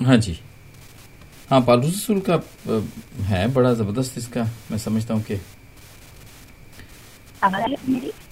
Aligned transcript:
हाँ 0.00 0.16
जी। 0.18 0.38
हाँ 1.50 1.60
पालूस 1.60 1.94
रसूल 1.94 2.20
का 2.28 2.40
है 3.24 3.46
बड़ा 3.54 3.72
ज़बरदस्त 3.74 4.18
इसका। 4.18 4.42
मैं 4.70 4.78
समझता 4.78 5.14
हूँ 5.14 5.22
कि 5.22 5.36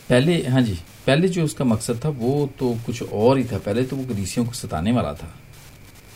पहले 0.08 0.36
हाँ 0.48 0.62
जी 0.62 0.74
पहले 1.06 1.28
जो 1.28 1.44
उसका 1.44 1.64
मकसद 1.64 2.00
था 2.04 2.08
वो 2.10 2.32
तो 2.58 2.72
कुछ 2.86 3.02
और 3.02 3.38
ही 3.38 3.44
था। 3.44 3.58
पहले 3.58 3.84
तो 3.84 3.96
वो 3.96 4.04
कलीसियों 4.06 4.46
को 4.46 4.52
सताने 4.52 4.92
वाला 4.92 5.12
था। 5.14 5.34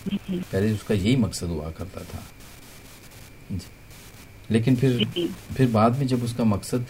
पहले 0.09 0.73
उसका 0.73 0.95
यही 0.95 1.17
मकसद 1.17 1.49
हुआ 1.49 1.71
करता 1.79 2.01
था। 2.05 2.23
जी। 3.53 3.67
लेकिन 4.51 4.77
फिर 4.77 5.05
फिर 5.57 5.69
बाद 5.71 5.99
में 5.99 6.07
जब 6.07 6.25
उसका 6.25 6.45
मकसद 6.45 6.87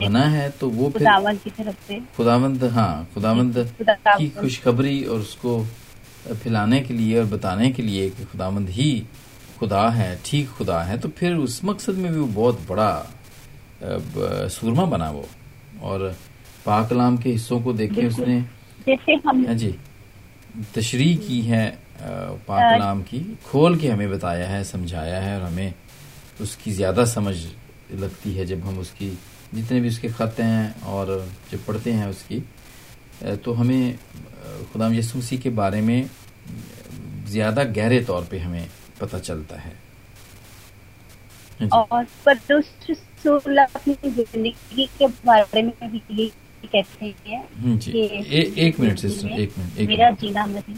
बना 0.00 0.24
है 0.26 0.48
तो 0.50 0.68
वो 0.70 0.88
फिर 0.90 0.98
खुदावन 0.98 1.36
की 1.36 1.50
तरफ़ 1.52 1.86
से। 1.88 2.00
खुदावंद 2.16 2.64
हाँ 2.72 3.08
खुदावंद 3.14 3.54
खुदावंद। 3.78 4.18
की 4.18 4.28
खुशखबरी 4.40 5.02
और 5.04 5.20
उसको 5.20 5.60
फैलाने 6.28 6.80
के 6.80 6.94
लिए 6.94 7.18
और 7.18 7.24
बताने 7.26 7.70
के 7.70 7.82
लिए 7.82 8.08
कि 8.10 8.24
खुदावंद 8.24 8.68
ही 8.70 8.90
खुदा 9.58 9.88
है 9.90 10.18
ठीक 10.24 10.48
खुदा 10.48 10.80
है 10.82 10.98
तो 10.98 11.08
फिर 11.08 11.34
उस 11.36 11.60
मकसद 11.64 11.94
में 11.94 12.12
भी 12.12 12.18
वो 12.18 12.26
बहुत 12.26 12.60
बड़ा 12.68 14.48
सूरमा 14.48 14.84
बना 14.86 15.10
वो। 15.10 15.26
और 15.82 16.14
पाकलाम 16.66 17.16
के 17.18 17.30
हिस्सों 17.30 17.60
को 17.62 17.72
देखे 17.72 18.06
उसने। 18.08 18.40
जैसे 18.86 19.14
हम 19.26 19.44
हाँ 19.46 19.54
जी। 19.54 19.74
तशरी 20.74 21.14
की 21.16 21.40
है 21.42 21.66
अ, 21.68 22.04
पाक 22.48 22.62
अ, 22.62 22.76
कलाम 22.76 23.02
की। 23.02 23.18
खोल 23.46 23.76
के 23.78 23.88
हमें 23.88 24.10
बताया 24.10 24.48
है 24.48 24.62
समझाया 24.64 25.20
है 25.20 25.36
और 25.40 25.46
हमें 25.46 25.74
उसकी 26.40 26.70
ज़्यादा 26.72 27.04
समझ 27.04 27.34
लगती 28.00 28.32
है 28.34 28.44
जब 28.46 28.64
हम 28.66 28.78
उसकी 28.78 29.08
जितने 29.54 29.80
भी 29.80 29.88
उसके 29.88 30.08
ख़त 30.08 30.36
हैं 30.40 30.82
और 30.82 31.06
जब 31.52 31.64
पढ़ते 31.66 31.92
हैं 31.92 32.08
उसकी। 32.10 32.42
तो 33.22 33.52
हमें 33.52 33.92
अ, 33.92 33.96
खुदाम 34.72 34.92
यसु 34.94 35.18
मसीह 35.18 35.40
के 35.40 35.50
बारे 35.50 35.80
में 35.80 36.08
ज़्यादा 37.30 37.64
गहरे 37.78 38.00
तौर 38.04 38.24
पे 38.30 38.38
हमें 38.38 38.68
पता 39.00 39.18
चलता 39.18 39.56
है। 39.60 39.72
हाँ 41.72 41.82
और 41.92 42.04
अपनी 43.58 43.94
ज़िंदगी 44.10 44.86
के 44.98 45.06
बारे 45.26 45.62
में 45.62 45.72
भी 45.90 46.30
कहते 46.64 47.06
हैं 47.28 47.38
हम्म, 47.62 47.78
जी। 47.78 47.92
कि 47.92 48.00
ए, 48.00 48.52
एक 48.66 48.80
मिनट 48.80 48.98
सिस्टर 48.98 49.28
एक 49.28 49.58
मिनट 49.58 49.78
एक 49.78 49.88
मेरा 49.88 50.10
जीना 50.20 50.46
मसीह। 50.46 50.76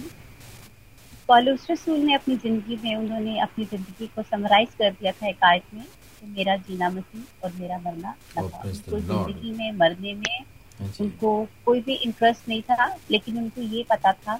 पॉलूस 1.28 1.66
रसूल 1.70 1.98
ने 1.98 2.14
अपनी 2.14 2.36
ज़िंदगी 2.36 2.78
में 2.84 2.94
उन्होंने 2.96 3.38
अपनी 3.40 3.64
ज़िंदगी 3.64 4.06
को 4.16 4.22
समराइज 4.22 4.68
कर 4.78 4.90
दिया 4.90 5.12
था 5.12 5.28
एक 5.28 5.44
आयत 5.44 5.62
में 5.74 5.83
कि 5.84 6.27
मेरा 6.36 6.56
जीना 6.68 6.90
मसीह 6.90 7.44
और 7.44 7.52
मेरा 7.61 7.78
मरना 7.86 8.14
Oh. 8.38 8.48
ज़िंदगी 8.66 9.52
में 9.58 9.70
मरने 9.78 10.14
में 10.14 10.38
हाँ 10.38 10.44
उनको 10.80 11.30
कोई 11.64 11.80
भी 11.80 11.94
इंटरेस्ट 11.97 12.48
नहीं 12.48 12.62
था 12.62 12.86
लेकिन 13.11 13.39
उनको 13.39 13.61
ये 13.61 13.83
पता 13.91 14.12
था 14.12 14.36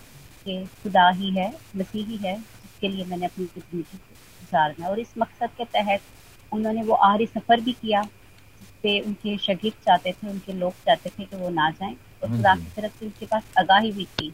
कि 0.47 0.65
खुदा 0.83 1.09
ही 1.11 1.31
है 1.31 1.49
मसीह 1.77 2.07
ही 2.07 2.17
है 2.17 2.39
जिसके 2.39 2.89
लिए 2.89 3.05
मैंने 3.05 3.27
अपनी 3.27 3.45
ज़िंदगी 3.47 3.83
गुजारना 3.83 4.89
और 4.89 4.99
इस 5.01 5.15
मकसद 5.19 5.51
के 5.59 5.65
तहत 5.65 6.01
उन्होंने 6.53 6.83
वो 6.83 6.95
आहरी 6.95 7.27
सफ़र 7.27 7.61
भी 7.61 7.73
किया 7.73 8.03
जिसपे 8.03 8.99
उनके 9.01 9.37
शगीद 9.39 9.73
चाहते 9.87 10.13
थे 10.13 10.29
उनके 10.31 10.53
लोग 10.53 10.73
चाहते 10.87 11.11
थे 11.11 11.25
कि 11.25 11.37
वो 11.37 11.49
ना 11.51 11.71
जाएँ। 11.71 11.95
और 12.23 12.29
हाँ 12.29 12.37
खुदा 12.37 12.55
की 12.57 12.71
तरफ़ 12.77 12.93
से 12.99 13.07
उनके 13.07 13.27
पास 13.27 13.43
आगाही 13.59 13.93
भी 13.93 14.05
थी 14.05 14.31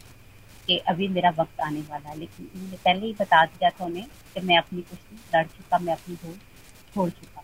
कि 0.67 0.77
अभी 0.89 1.07
मेरा 1.07 1.29
वक्त 1.39 1.59
आने 1.61 1.81
वाला 1.81 2.09
है। 2.09 2.17
लेकिन 2.19 2.49
उन्होंने 2.55 2.77
पहले 2.77 3.05
ही 3.05 3.13
बता 3.19 3.45
दिया 3.45 3.69
था 3.69 3.85
उन्हें 3.85 4.05
कि 4.35 4.41
मैं 4.41 4.57
अपनी 4.57 4.81
कुश्ती 4.81 5.15
लड़ 5.35 5.45
चुका 5.47 5.79
मैं 5.79 5.93
अपनी 5.93 6.15
दौड़ 6.15 6.35
छोड़ 6.95 7.09
चुका। 7.09 7.43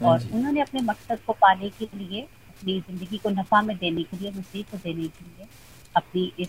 हाँ 0.00 0.10
और 0.10 0.28
उन्होंने 0.34 0.60
अपने 0.60 0.80
मकसद 0.80 1.18
को 1.26 1.32
पाने 1.32 1.70
के 1.70 1.88
लिए 1.94 2.26
अपनी 2.62 2.78
ज़िंदगी 2.80 3.18
को 3.18 3.30
नफा 3.30 3.60
में 3.62 3.76
देने 3.76 4.02
के 4.02 4.16
लिए 4.16 4.30
मसीह 4.30 4.62
को 4.70 4.76
देने 4.78 5.06
के 5.08 5.24
लिए 5.24 5.46
अपनी 5.94 6.32
इस 6.40 6.48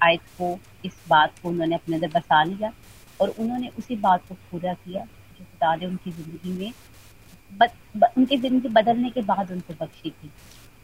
आयत 0.00 0.20
को 0.38 0.58
इस 0.84 0.92
बात 1.08 1.32
को 1.42 1.48
उन्होंने 1.48 1.74
अपने 1.74 1.96
अंदर 1.96 2.08
बसा 2.18 2.42
लिया 2.44 2.72
और 3.20 3.28
उन्होंने 3.38 3.70
उसी 3.78 3.96
बात 3.96 4.26
को 4.28 4.34
पूरा 4.50 4.74
किया 4.74 5.04
जो 5.38 5.44
खुदा 5.44 5.74
ने 5.76 5.86
उनकी 5.86 6.10
ज़िंदगी 6.12 6.52
में 6.58 6.72
ब, 7.52 7.68
ब, 7.96 8.04
उनकी 8.18 8.36
ज़िंदगी 8.36 8.68
बदलने 8.68 9.10
के 9.10 9.22
बाद 9.22 9.52
उनको 9.52 9.74
बख्शी 9.80 10.10
थी 10.10 10.28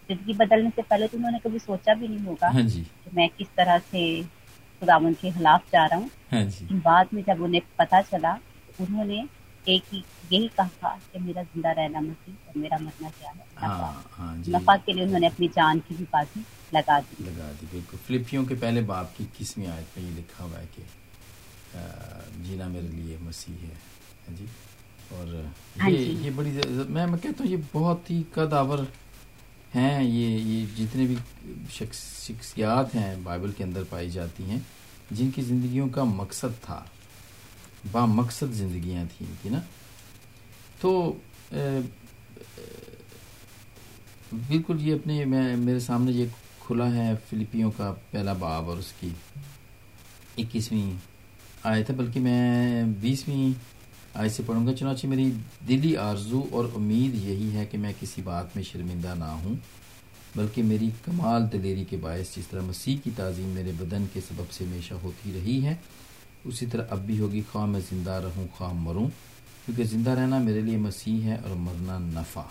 ज़िंदगी 0.08 0.34
बदलने 0.34 0.70
से 0.70 0.82
पहले 0.82 1.08
तो 1.08 1.16
उन्होंने 1.18 1.38
कभी 1.38 1.58
सोचा 1.58 1.94
भी 1.94 2.08
नहीं 2.08 2.24
होगा 2.26 2.48
हाँ 2.48 2.64
कि 2.64 3.10
मैं 3.14 3.28
किस 3.38 3.48
तरह 3.56 3.78
से 3.78 4.22
खुदावन 4.22 5.14
के 5.14 5.30
खिलाफ 5.32 5.70
जा 5.72 5.84
रहा 5.86 5.98
हूँ। 5.98 6.10
हाँ 6.32 6.80
बाद 6.84 7.08
में 7.14 7.22
जब 7.22 7.42
उन्हें 7.42 7.62
पता 7.78 8.00
चला 8.02 8.32
तो 8.68 8.84
उन्होंने 8.84 9.24
एक 9.68 9.82
ही 9.92 10.02
यही 10.32 10.48
कहा 10.58 10.96
कि 11.12 11.18
मेरा 11.20 11.42
ज़िंदा 11.42 11.72
रहना 11.72 12.00
मसीह 12.00 12.48
और 12.48 12.58
मेरा 12.62 12.78
मरना 12.78 13.08
क्या 13.10 13.30
है? 13.30 13.36
नफा। 13.36 13.66
हाँ 13.66 14.04
हाँ 14.16 14.36
जी 14.42 14.52
के 14.86 14.92
लिए 14.92 15.04
उन्होंने 15.04 15.26
अपनी 15.26 15.48
जान 15.56 15.80
की 15.88 15.94
भी 15.94 16.04
बाजी 16.12 16.44
लगा 16.74 16.98
दी। 17.00 17.24
लगा 17.24 17.52
दी 17.52 17.66
बिल्कुल। 17.72 17.98
फिलिपियों 18.06 18.44
के 18.46 18.54
पहले 18.64 18.82
बाप 18.90 19.12
की 19.16 19.24
किसवीं 19.38 19.66
आयत 19.68 19.98
में 19.98 20.04
ये 20.04 20.10
लिखा 20.14 20.44
हुआ 20.44 20.58
है 20.58 20.66
कि 20.76 20.82
जीना 22.46 22.68
मेरे 22.68 22.88
लिए 22.88 23.18
मसीह 23.28 23.56
है 23.66 23.76
हाँ 24.26 24.36
जी? 24.36 24.48
और 25.12 25.50
हाँ 25.80 25.90
ये 25.90 26.04
ये 26.24 26.30
बड़ी 26.30 26.50
मैं 26.50 27.06
मैं 27.06 27.20
कहता 27.20 27.44
हूँ 27.44 27.50
ये 27.50 27.56
बहुत 27.74 28.10
ही 28.10 28.24
कदावर 28.34 28.86
हैं 29.74 30.02
ये 30.02 30.28
ये 30.38 30.64
जितने 30.76 31.06
भी 31.06 31.16
शख्स 31.78 32.00
शख्सियात 32.26 32.94
हैं 32.94 33.22
बाइबल 33.24 33.52
के 33.58 33.64
अंदर 33.64 33.84
पाई 33.92 34.08
जाती 34.10 34.44
हैं 34.48 34.64
जिनकी 35.12 35.42
ज़िंदगियों 35.42 35.88
का 35.96 36.04
मकसद 36.04 36.52
था 36.64 36.84
बा 37.92 38.04
मकसद 38.06 38.52
ज़िंदगियाँ 38.52 39.06
थी 39.06 39.24
इनकी 39.24 39.50
ना? 39.50 39.62
तो 40.82 40.90
बिल्कुल 44.32 44.78
ये 44.80 44.92
अपने, 44.92 45.24
मैं, 45.24 45.56
मेरे 45.56 45.80
सामने 45.80 46.12
ये 46.12 46.30
खुला 46.62 46.84
है 46.86 47.14
फिलिपियों 47.20 47.70
का 47.70 47.90
पहला 48.12 48.34
बाब 48.34 48.68
और 48.68 48.78
उसकी 48.78 49.14
इक्कीसवीं 50.38 50.96
आयत 51.66 51.90
है। 51.90 51.96
बल्कि 51.96 52.20
मैं 52.20 53.00
बीसवीं 53.00 53.54
आयत 54.16 54.32
से 54.32 54.42
पढ़ूँगा। 54.42 54.72
चुनाची 54.72 55.08
मेरी 55.08 55.30
दिली 55.66 55.94
आरज़ू 55.96 56.42
और 56.52 56.72
उम्मीद 56.76 57.14
यही 57.24 57.48
है 57.50 57.66
कि 57.66 57.78
मैं 57.78 57.92
किसी 57.94 58.22
बात 58.22 58.56
में 58.56 58.62
शर्मिंदा 58.62 59.14
ना 59.14 59.30
हूँ, 59.32 59.58
बल्कि 60.36 60.62
मेरी 60.62 60.88
कमाल 61.06 61.46
दलेरी 61.48 61.84
के 61.84 61.96
बायस 61.98 62.34
जिस 62.34 62.50
तरह 62.50 62.62
मसीह 62.62 62.98
की 62.98 63.10
ताज़ीम 63.12 63.48
मेरे 63.54 63.72
बदन 63.74 64.06
के 64.14 64.20
सबब 64.20 64.48
से 64.48 64.64
हमेशा 64.64 64.94
होती 64.96 65.32
रही 65.32 65.60
है, 65.60 65.80
उसी 66.46 66.66
तरह 66.66 66.88
अब 66.92 66.98
भी 67.06 67.16
होगी। 67.18 67.42
ख्वाह 67.42 67.66
मैं 67.66 67.80
ज़िंदा 67.82 68.18
रहूँ, 68.18 68.48
ख्वाह 68.56 68.72
मरूँ। 68.80 69.10
क्योंकि 69.66 69.84
ज़िंदा 69.84 70.12
रहना 70.14 70.38
मेरे 70.40 70.62
लिए 70.62 70.76
मसीह 70.78 71.28
है 71.28 71.36
और 71.38 71.56
मरना 71.58 71.98
नफ़ा। 71.98 72.46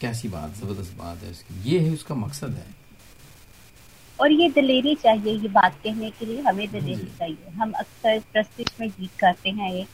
कैसी 0.00 0.28
बात 0.28 0.54
ज़बरदस्त 0.56 0.96
बात 0.98 1.22
है 1.22 1.30
उसकी 1.30 1.70
ये 1.70 1.78
है 1.78 1.92
उसका 1.92 2.14
मकसद 2.14 2.54
है। 2.54 2.66
और 4.18 4.32
ये 4.32 4.48
दलेरी 4.50 4.94
चाहिए 4.94 5.32
ये 5.34 5.48
बात 5.50 5.74
कहने 5.84 6.10
के 6.10 6.26
लिए 6.26 6.40
हमें 6.40 6.66
दलेरी 6.68 7.10
चाहिए। 7.18 7.50
हम 7.56 7.72
अक्सर 7.72 8.18
प्रस्तिश 8.32 8.74
में 8.80 8.88
गीत 8.90 9.10
गाते 9.20 9.50
हैं 9.50 9.72
एक 9.72 9.88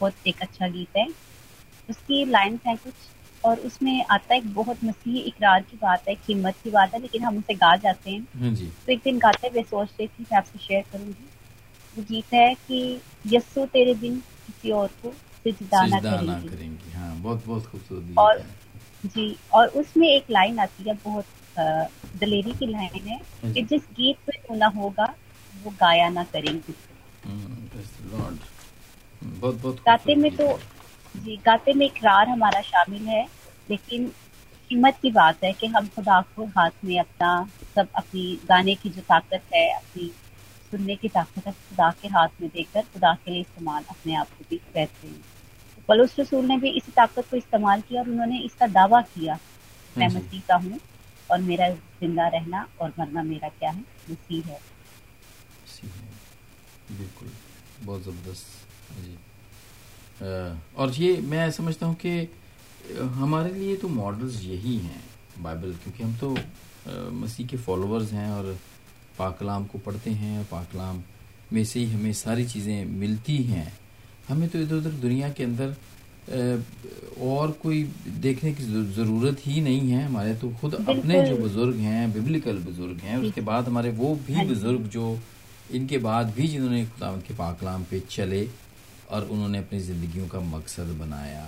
बहुत 0.00 0.26
एक 0.26 0.42
अच्छा 0.42 0.68
गीत 0.68 0.96
है। 0.96 1.06
उसकी 1.88 2.24
लाइन्स 2.24 2.60
हैं 2.66 2.76
कुछ 2.76 2.94
और 3.44 3.58
उसमें 3.66 4.04
आता 4.04 4.34
है 4.34 4.38
एक 4.40 4.52
बहुत 4.54 4.84
मसीह 4.84 5.26
इकरार 5.28 5.62
की 5.62 5.76
बात 5.76 6.08
है 6.08 6.14
कीमत 6.26 6.54
की 6.64 6.70
बात 6.70 6.94
है 6.94 7.00
लेकिन 7.00 7.22
हम 7.24 7.36
उसे 7.38 7.54
गा 7.56 7.74
जाते 7.76 8.10
हैं। 8.10 8.26
हाँ 8.40 8.50
जी। 8.50 8.66
तो 8.86 8.92
एक 8.92 9.00
दिन 9.04 9.18
गाते 9.18 9.48
हुए 9.48 9.62
सोच 9.62 9.88
रही 9.88 10.06
थी 10.06 10.22
मैं 10.22 10.38
आपसे 10.38 10.58
शेयर 10.58 10.84
करूँगी। 10.92 11.28
गीत 11.98 12.34
है 12.34 12.54
कि 12.54 13.00
यस्सु 13.26 13.66
तेरे 13.66 13.94
बिन 13.94 14.20
किसी 14.20 14.70
और 14.70 14.88
को 14.88 15.10
सिजदा 15.10 15.86
ना 15.86 15.96
सिजदा 15.96 16.10
ना 16.10 16.16
करेंगे। 16.16 16.56
करेंगे 16.56 16.90
हाँ 16.90 17.16
बहुत 17.16 17.46
बहुत 17.46 17.66
खूबसूरत 17.66 18.02
गीत 18.02 18.18
और 18.18 18.38
है। 18.38 18.46
जी 19.06 19.36
और 19.52 19.68
उसमें 19.68 20.08
एक 20.08 20.24
लाइन 20.30 20.58
आती 20.58 20.82
है 20.82 20.94
बहुत 20.94 21.24
दलेरी 22.16 22.52
की 22.52 22.66
लाइन 22.66 23.08
है 23.08 23.20
कि 23.54 23.62
जिस 23.62 23.82
गीत 23.82 24.16
पे 24.16 24.32
तू 24.32 24.80
होगा 24.80 25.14
वो 25.64 25.70
गाया 25.70 26.08
ना 26.08 26.24
करेंगे। 26.24 26.74
हम्म. 27.24 27.68
हम्म, 29.22 29.40
बहुत 29.40 29.54
बहुत 29.54 29.76
गाते 29.76 30.14
में 30.14 30.36
तो 30.36 30.60
जी 31.16 31.36
गाते 31.36 31.72
में 31.72 31.86
इकरार 31.86 32.28
हमारा 32.28 32.60
शामिल 32.60 33.02
है 33.02 33.28
लेकिन 33.70 34.12
हिम्मत 34.70 34.98
की 35.02 35.10
बात 35.10 35.44
है 35.44 35.52
कि 35.52 35.66
हम 35.66 35.88
खुदा 35.88 36.20
को 36.20 36.44
हाथ 36.44 36.70
में 36.84 37.00
अपना 37.00 37.50
सब 37.74 37.88
अपनी 37.94 38.40
गाने 38.48 38.74
की 38.74 38.90
जो 38.90 39.00
ताकत 39.00 39.42
है 39.54 39.72
अपनी 39.72 40.10
सुनने 40.70 40.96
की 40.96 41.08
ताकत 41.08 41.46
है 41.46 41.52
खुदा 41.52 41.90
के 42.02 42.08
हाथ 42.08 42.40
में 42.40 42.48
देकर 42.50 42.82
खुदा 42.92 43.12
के 43.24 43.30
लिए 43.30 43.40
इस्तेमाल 43.40 43.84
अपने 43.90 44.14
आप 44.14 44.28
को 44.38 44.44
भी 44.50 44.56
करते 44.56 45.06
हैं। 45.06 45.20
तो 45.76 45.82
पलूस 45.88 46.18
रसूल 46.20 46.44
ने 46.46 46.56
भी 46.58 46.70
इसी 46.70 46.92
ताकत 46.92 47.26
को 47.30 47.36
इस्तेमाल 47.36 47.80
किया 47.88 48.02
और 48.02 48.08
उन्होंने 48.08 48.38
इसका 48.40 48.66
दावा 48.68 49.00
किया। 49.14 49.38
मैं 49.96 50.08
हाँ 50.08 50.14
मसीह 50.16 50.42
का 50.48 50.56
हूँ 50.56 50.78
और 51.30 51.40
मेरा 51.42 51.68
ज़िंदा 51.70 52.28
रहना 52.28 52.66
और 52.80 52.92
मरना 52.98 53.22
मेरा 53.22 53.48
क्या 53.48 53.70
है? 53.70 53.84
मसीह 54.10 54.46
है। 54.46 54.58
बिल्कुल। 56.98 57.28
बहुत 57.82 58.02
ज़बरदस्त। 58.02 58.46
जी। 59.00 59.16
और 60.76 60.90
ये 60.92 61.16
मैं 61.24 61.50
समझता 61.50 61.86
हूँ 61.86 61.94
कि 62.04 62.28
हमारे 63.14 63.52
लिए 63.52 63.76
तो 63.76 63.88
मॉडल्स 63.88 64.42
यही 64.42 64.76
हैं 64.78 65.02
बाइबल 65.38 65.74
क्योंकि 65.82 66.02
हम 66.02 66.16
तो 66.16 66.36
मसीह 67.12 67.46
के 67.46 67.56
फॉलोअर्स 67.58 68.12
हैं 68.12 68.30
और 68.30 68.56
पाकलाम 69.20 69.64
को 69.66 69.78
पढ़ते 69.86 70.10
हैं 70.22 70.44
पाकलाम 70.50 71.02
में 71.52 71.64
से 71.64 71.80
ही 71.80 71.86
हमें 71.92 72.12
सारी 72.14 72.44
चीज़ें 72.46 72.84
मिलती 72.98 73.36
हैं। 73.44 73.72
हमें 74.28 74.48
तो 74.48 74.58
इधर 74.58 74.74
उधर 74.74 74.90
दुनिया 75.02 75.28
के 75.30 75.44
अंदर 75.44 75.74
और 77.22 77.50
कोई 77.62 77.82
देखने 78.20 78.52
की 78.54 78.62
ज़रूरत 78.94 79.38
ही 79.46 79.60
नहीं 79.60 79.90
है। 79.90 80.04
हमारे 80.04 80.34
तो 80.34 80.50
खुद 80.60 80.74
अपने 80.74 81.22
जो 81.26 81.36
बुज़ुर्ग 81.36 81.76
हैं 81.78 82.12
बिब्लिकल 82.12 82.58
बुज़ुर्ग 82.64 82.98
हैं 83.04 83.16
उसके 83.18 83.40
बाद 83.42 83.68
हमारे 83.68 83.90
वो 83.92 84.14
भी 84.26 84.34
हाँ 84.34 84.44
बुज़ुर्ग 84.46 84.86
जो 84.88 85.06
इनके 85.74 85.98
बाद 86.00 86.32
भी 86.36 86.46
जिन्होंने 86.48 86.84
खुदावंद 86.86 87.22
के 87.22 87.34
पाकलाम 87.36 87.84
पे 87.90 88.00
चले 88.10 88.46
और 89.10 89.24
उन्होंने 89.26 89.58
अपनी 89.58 89.80
जिंदगियों 89.80 90.26
का 90.28 90.40
मकसद 90.48 90.96
बनाया 90.98 91.44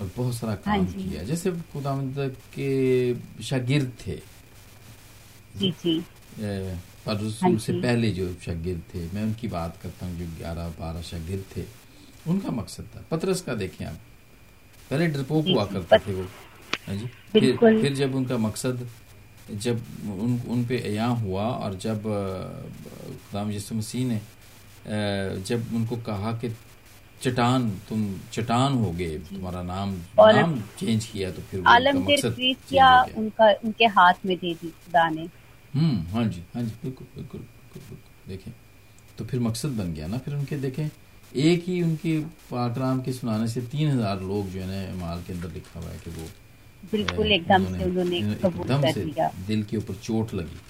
और 0.00 0.10
बहुत 0.16 0.34
सारा 0.34 0.52
हाँ 0.66 0.78
काम 0.78 0.86
किया। 0.92 1.22
जैसे 1.24 1.50
खुदावंद 1.72 2.34
के 2.54 2.70
शागिर्द 3.44 3.92
थे। 4.06 4.16
जी 5.58 5.70
जी। 5.82 5.94
पर 6.38 7.24
हाँ 7.42 7.56
से 7.58 7.72
पहले 7.82 8.10
जो 8.12 8.32
शागिर्द 8.44 8.82
थे 8.94 9.00
मैं 9.14 9.22
उनकी 9.22 9.48
बात 9.48 9.76
करता 9.82 10.06
हूँ 10.06 10.18
जो 10.18 10.26
ग्यारह 10.38 10.68
बारह 10.78 11.02
शागिर्द 11.02 11.44
थे 11.56 11.64
उनका 12.28 12.50
मकसद 12.52 12.84
था। 12.94 13.04
पतरस 13.10 13.40
का 13.42 13.54
देखें 13.54 13.84
आप 13.86 13.98
पहले 14.90 15.06
डरपोक 15.08 15.46
हुआ 15.48 15.64
करते 15.66 15.98
थे 15.98 16.12
वो। 16.14 16.26
हाँ 16.86 16.96
जी। 16.96 17.06
फिर 17.32 17.56
फिर 17.56 17.94
जब 17.94 18.14
उनका 18.14 18.36
मकसद 18.38 18.86
जब 19.52 19.76
उन 20.08 20.40
उन 20.48 20.64
पे 20.66 20.78
अया 20.80 21.06
हुआ 21.22 21.44
और 21.44 21.74
जब 21.76 22.02
खुदाम 22.02 23.50
यीशु 23.50 23.74
मसीह 23.74 24.06
ने 24.06 24.20
जब 25.46 25.74
उनको 25.74 25.96
कहा 26.06 26.32
कि 26.38 26.48
चटान 27.22 27.70
तुम 27.88 28.00
चटान 28.32 28.72
हो 28.74 28.90
गए 28.92 29.18
तुम्हारा 29.28 29.62
नाम 29.62 29.90
नाम 30.18 30.58
चेंज 30.78 31.04
किया 31.06 31.30
तो 31.30 31.42
फिर 31.50 31.60
वो 31.60 31.66
उनका। 31.90 32.90
उनका 33.16 33.52
उनके 33.64 33.86
हाथ 33.98 34.26
में 34.26 34.36
दे 34.36 34.54
दी 34.54 34.68
खुदा 34.68 35.08
ने। 35.10 35.28
हाँ 35.74 36.24
जी 36.24 36.42
हाँ 36.54 36.62
जी 36.62 36.70
बिल्कुल 36.82 37.06
बिल्कुल 37.16 37.40
बिल्कुल 37.40 37.80
बिल्कुल 37.80 38.28
देखें। 38.28 38.52
तो 39.18 39.24
फिर 39.24 39.40
मकसद 39.40 39.70
बन 39.76 39.92
गया 39.94 40.06
ना 40.06 40.18
फिर 40.18 40.34
उनके 40.34 40.56
देखें 40.58 40.88
एक 41.32 41.64
ही 41.66 41.80
उनके 41.82 42.18
पाकराम 42.50 43.00
के 43.02 43.12
सुनाने 43.12 43.48
से 43.48 43.60
तीन 43.72 43.90
हज़ार 43.90 44.20
लोग 44.22 44.48
जो 44.50 44.60
है 44.60 44.66
ना 44.68 44.94
माल 44.96 45.22
के 45.26 45.32
अंदर 45.32 45.52
लिखा 45.52 45.80
हुआ 45.80 45.90
है 45.90 45.98
कि 45.98 46.10
वो 46.10 46.26
बिल्कुल 46.92 47.32
एकदम 47.32 47.64
से 47.74 47.84
उन्होंने 47.84 48.18
एकदम 48.18 48.90
से 48.92 49.04
दिल 49.46 49.62
के 49.64 49.76
ऊपर 49.76 49.94
चोट 49.94 50.34
लगी। 50.34 50.60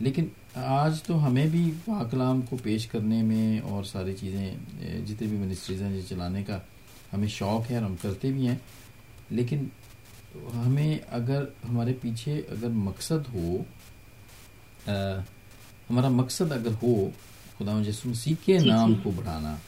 लेकिन 0.00 0.30
आज 0.58 1.02
तो 1.04 1.14
हमें 1.16 1.50
भी 1.50 1.64
पाकलाम 1.82 2.40
को 2.42 2.56
पेश 2.58 2.84
करने 2.92 3.22
में 3.22 3.60
और 3.60 3.84
सारी 3.84 4.12
चीज़ें 4.14 5.04
जितने 5.06 5.28
भी 5.28 5.36
मिनिस्ट्रीज 5.38 5.82
हैं 5.82 6.04
चलाने 6.06 6.42
का 6.42 6.60
हमें 7.12 7.28
शौक 7.28 7.66
है 7.66 7.76
और 7.76 7.84
हम 7.84 7.94
करते 8.02 8.30
भी 8.32 8.46
हैं 8.46 8.60
लेकिन 9.32 9.70
हमें 10.54 11.00
अगर 11.12 11.52
हमारे 11.64 11.92
पीछे 12.02 12.40
अगर 12.50 12.68
मकसद 12.68 13.26
हो 13.34 13.64
हमारा 14.88 16.08
मकसद 16.10 16.52
अगर 16.52 16.72
हो 16.74 17.12
खुदा 17.58 17.80
यसु 17.80 18.08
मसीह 18.08 18.36
के 18.44 18.58
जी, 18.58 18.68
नाम 18.68 18.94
जी। 18.94 19.02
को 19.02 19.10
बढ़ाना 19.12 19.58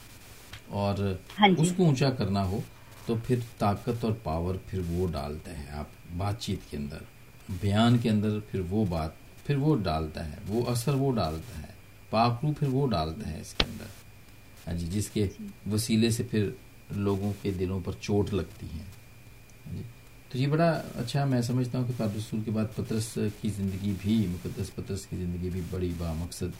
और 0.72 1.20
हाँ 1.38 1.48
उसको 1.60 1.84
ऊँचा 1.84 2.10
करना 2.10 2.42
हो 2.42 2.62
तो 3.06 3.16
फिर 3.16 3.42
ताकत 3.60 4.04
और 4.04 4.12
पावर 4.24 4.56
फिर 4.68 4.80
वो 4.82 5.06
डालता 5.12 5.50
है 5.50 5.68
आप 5.78 5.90
बातचीत 6.16 6.62
के 6.70 6.76
अंदर। 6.76 7.00
बयान 7.62 7.98
के 7.98 8.08
अंदर 8.08 8.40
फिर 8.50 8.60
वो 8.60 8.84
बात 8.86 9.16
फिर 9.46 9.56
वो 9.56 9.74
डालता 9.76 10.22
है 10.22 10.38
वो 10.46 10.62
असर 10.64 10.94
वो 10.94 11.10
डालता 11.12 11.58
है 11.58 11.74
पाकरू 12.12 12.52
फिर 12.52 12.68
वो 12.68 12.86
डालता 12.86 13.28
है 13.28 13.40
इसके 13.40 13.64
अंदर। 13.64 13.90
हाँ 14.66 14.74
जी 14.74 14.86
जिसके 14.88 15.28
वसीले 15.68 16.10
से 16.10 16.24
फिर 16.24 16.56
लोगों 16.98 17.32
के 17.42 17.52
दिलों 17.52 17.80
पर 17.82 17.94
चोट 17.94 18.32
लगती 18.32 18.66
है। 18.66 18.84
हाँ 19.66 19.74
जी। 19.74 19.84
तो 20.34 20.38
ये 20.38 20.46
बड़ा 20.46 20.68
अच्छा 20.98 21.24
मैं 21.26 21.40
समझता 21.42 21.78
हूँ 21.78 21.86
कि 21.86 21.92
पाक 21.94 22.12
रसूल 22.16 22.40
के 22.42 22.50
बाद 22.50 22.70
पतरस 22.78 23.12
की 23.42 23.50
ज़िंदगी 23.50 23.92
भी 24.04 24.16
मुकदस 24.28 24.70
पतरस 24.78 25.04
की 25.06 25.16
ज़िंदगी 25.16 25.50
भी 25.50 25.60
बड़ी 25.72 25.88
बामकसद 26.00 26.52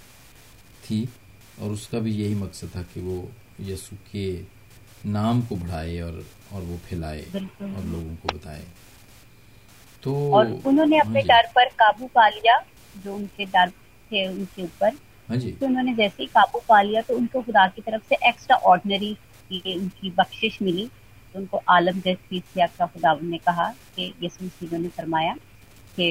थी 0.84 0.98
और 1.62 1.70
उसका 1.70 1.98
भी 1.98 2.12
यही 2.12 2.34
मकसद 2.34 2.70
था 2.76 2.82
कि 2.94 3.00
वो 3.00 3.16
यसु 3.60 3.96
के 4.12 4.26
नाम 5.10 5.42
को 5.46 5.56
बढ़ाए 5.56 5.98
और 6.00 6.24
और 6.54 6.62
वो 6.62 6.76
फैलाए 6.86 7.20
और 7.20 7.84
लोगों 7.84 8.14
को 8.14 8.36
बताए। 8.38 8.62
तो 10.02 10.14
और 10.34 10.52
उन्होंने 10.66 10.98
अपने 10.98 11.20
हाँ 11.20 11.28
डर 11.28 11.50
पर 11.54 11.68
काबू 11.78 12.10
पा 12.14 12.28
लिया 12.28 12.58
जो 12.96 13.14
उनके 13.14 13.44
डर 13.46 13.70
थे 13.70 14.26
उनके 14.28 14.62
ऊपर। 14.62 14.98
हाँ 15.28 15.36
जी। 15.36 15.50
तो 15.50 15.66
उन्होंने 15.66 15.94
जैसे 15.94 16.22
ही 16.22 16.26
काबू 16.34 16.62
पा 16.68 16.82
लिया 16.82 17.02
तो 17.02 17.16
उनको 17.16 17.42
खुदा 17.42 17.66
की 17.68 17.82
तरफ़ 17.82 18.08
से 18.08 18.28
एक्स्ट्रा 18.28 18.56
ऑर्डिनरी 18.72 19.16
उनकी 19.76 20.10
बख्शिश 20.18 20.62
मिली। 20.62 20.90
तो 21.34 21.40
उनको 21.40 21.60
आलम 21.69 22.00
जैसिया 22.00 22.66
का 22.78 22.86
खुदा 22.86 23.14
ने 23.22 23.38
कहा 23.38 23.69
कि 23.96 24.12
यीशु 24.22 24.44
मसीह 24.44 24.78
ने 24.78 24.88
फरमाया 24.88 25.34
कि 25.96 26.06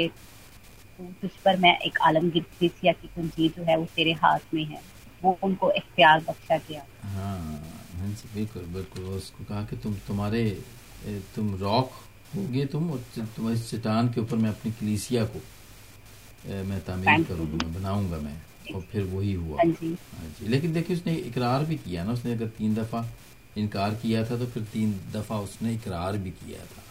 तुझ 1.00 1.30
पर 1.46 1.58
मैं 1.58 1.78
एक 1.80 2.00
आलमगीर 2.08 2.44
क्रीसिया 2.58 2.94
की 2.94 3.08
कुंजी 3.16 3.48
जो 3.50 3.64
है 3.64 3.78
वो 3.78 3.86
तेरे 3.96 4.14
हाथ 4.24 4.54
में 4.54 4.64
है। 4.66 4.81
वो 5.24 5.38
उनको 5.44 5.72
इख्तियार 5.72 6.20
बख्शा 6.28 6.58
गया। 6.70 6.84
हाँ 7.14 7.38
हाँ 7.98 8.08
जी 8.10 8.30
बिल्कुल 8.34 8.64
बिल्कुल। 8.74 9.04
उसको 9.16 9.44
कहा 9.44 9.64
कि 9.66 9.78
तुम 9.78 9.94
तुम्हारे 10.08 10.44
तुम 11.36 11.56
रॉक 11.62 11.92
होगे 12.36 12.66
तुम 12.66 12.92
और 12.92 13.00
तुम्हारी 13.18 13.58
चट्टान 13.60 14.10
के 14.14 14.22
ऊपर 14.22 14.38
मैं 14.38 14.50
अपनी 14.50 14.72
कलीसिया 14.72 15.25
को 15.25 15.40
मैं 16.70 16.80
तामीर. 16.86 17.24
करूँगा 17.24 17.58
मैं 17.58 17.74
बनाऊँगा 17.74 18.18
मैं 18.20 18.38
और 18.75 18.81
फिर 18.92 19.04
वही 19.06 19.34
हुआ। 19.34 19.58
हाँ 19.58 19.72
हाँ 20.14 20.30
जी 20.40 20.48
लेकिन 20.48 20.74
देखिए 20.74 20.96
उसने 20.98 21.16
इकरार 21.28 21.66
भी 21.66 21.75
किया 21.80 22.04
ना 22.04 22.12
उसने 22.14 22.31
अगर 22.34 22.48
तीन 22.58 22.75
दफ़ा 22.75 23.02
इनकार 23.58 23.94
किया 23.94 24.24
था 24.24 24.38
तो 24.38 24.46
फिर 24.46 24.64
तीन 24.64 24.92
दफ़ा 25.14 25.38
उसने 25.40 25.74
इकरार 25.74 26.18
भी 26.18 26.30
किया 26.32 26.66
था। 26.66 26.82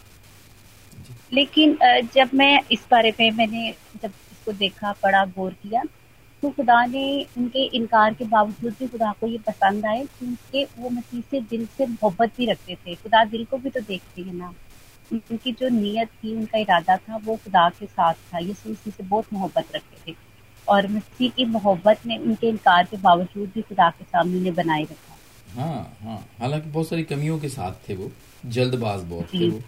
लेकिन 1.33 1.77
जब 2.15 2.29
मैं 2.33 2.59
इस 2.71 2.85
बारे 2.91 3.13
में 3.19 3.29
मैंने 3.31 3.71
जब 4.01 4.11
इसको 4.31 4.51
देखा, 4.53 4.91
पढ़ा, 4.93 5.25
गौर 5.27 5.53
किया 5.53 5.83
तो 6.43 6.49
खुदा 6.49 6.85
ने 6.85 7.05
उनके 7.37 7.63
इनकार 7.77 8.13
के 8.13 8.25
बावजूद 8.25 8.73
भी 8.79 8.87
खुदा 8.87 9.11
को 9.19 9.27
ये 9.27 9.37
पसंद 9.47 9.85
आए 9.85 10.05
क्योंकि 10.19 10.65
वो 10.77 10.89
मसीह 10.89 11.21
से 11.31 11.39
दिल 11.41 11.65
से 11.77 11.85
मोहब्बत 11.87 12.31
भी 12.37 12.45
रखते 12.45 12.75
थे। 12.77 12.95
खुदा 12.95 13.23
दिल 13.25 13.45
को 13.45 13.57
भी 13.57 13.69
तो 13.69 13.81
देखते 13.81 14.21
हैं 14.21 14.33
ना। 14.33 14.53
उनकी 15.11 15.51
जो 15.51 15.69
नीयत 15.69 16.09
थी, 16.13 16.35
उनका 16.35 16.57
इरादा 16.57 16.97
था, 16.97 17.17
वो 17.17 17.35
खुदा 17.35 17.67
के 17.69 17.85
साथ 17.85 18.13
था। 18.13 18.37
ये 18.37 18.51
मसीह 18.51 18.91
से 18.91 19.03
बहुत 19.03 19.33
मोहब्बत 19.33 19.75
रखते 19.75 20.11
थे। 20.11 20.15
और 20.67 20.87
मसीह 20.87 21.29
की 21.29 21.45
मोहब्बत 21.45 22.05
ने 22.05 22.17
उनके 22.17 22.49
इनकार 22.49 22.85
के 22.85 22.97
बावजूद 22.97 23.51
भी 23.55 23.61
खुदा 23.61 23.89
के 23.89 24.03
सामने 24.03 24.51
बनाए 24.51 24.83
रखा। 24.83 25.12
हाँ 25.55 25.97
हाँ। 26.01 26.17
हालाँकि 26.39 26.69
बहुत 26.69 26.87
सारी 26.89 27.03
कमियों 27.03 27.39
के 27.39 27.49
साथ 27.49 27.89
थे 27.89 27.95
वो। 27.95 28.11
जल्दबाज 28.45 29.01
बहुत 29.03 29.33
थे 29.33 29.49
वो। 29.49 29.59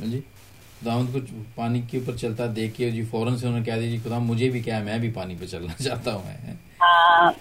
हाँ 0.00 0.06
जी। 0.06 0.18
खुदावंद 0.80 1.10
को 1.12 1.20
पानी 1.56 1.80
के 1.90 1.98
ऊपर 1.98 2.16
चलता 2.18 2.46
देख 2.46 2.72
के 2.74 2.90
जी 2.90 3.04
फ़ौरन 3.04 3.36
से 3.36 3.46
उन्होंने 3.46 3.66
कह 3.66 3.76
दिया 3.78 3.90
जी 3.90 3.98
खुदा 3.98 4.18
मुझे 4.18 4.48
भी 4.50 4.60
क्या 4.62 4.76
है? 4.76 4.84
मैं 4.84 5.00
भी 5.00 5.10
पानी 5.10 5.36
पे 5.36 5.46
चलना 5.46 5.72
चाहता 5.82 6.12
हूँ 6.12 6.24
मैं 6.24 6.58
हाँ? 6.82 7.32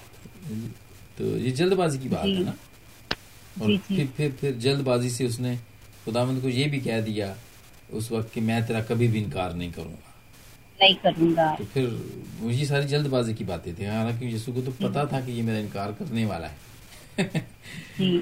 तो 1.18 1.38
ये 1.38 1.52
जल्दबाजी 1.52 2.00
की 2.00 2.10
बात 2.10 2.26
है 2.26 2.44
ना? 2.44 2.54
और। 3.62 3.78
फिर 3.78 4.08
फिर 4.18 4.32
फिर 4.32 4.56
जल्दबाजी 4.58 5.10
से 5.10 5.26
उसने 5.28 5.56
खुदावंद 6.06 6.42
को 6.42 6.50
ये 6.50 6.66
भी 6.70 6.80
कह 6.80 7.02
दिया 7.02 7.36
उस 7.94 8.12
वक्त 8.12 8.34
कि 8.34 8.42
मैं 8.42 8.66
तेरा 8.68 8.82
कभी 8.82 9.08
भी 9.08 9.20
इनकार 9.20 9.54
नहीं 9.54 9.72
करूँगा। 9.72 10.14
नहीं 10.82 10.96
करूँगा। 10.96 11.56
तो 11.56 11.66
फिर 11.66 12.52
ये 12.52 12.66
सारी 12.66 12.86
जल्दबाजी 12.88 13.34
की 13.34 13.44
बातें 13.44 13.74
थी। 13.76 13.86
हालाँकि 13.86 14.26
यीशु 14.26 14.54
को 14.54 14.62
तो 14.62 14.72
पता 14.82 15.06
था 15.06 15.22
कि 15.26 15.32
ये 15.32 15.42
मेरा 15.42 15.60
इनकार 15.60 15.92
करने 15.92 16.26
वाला 16.26 16.48
है। 16.48 16.58
जी 17.98 18.18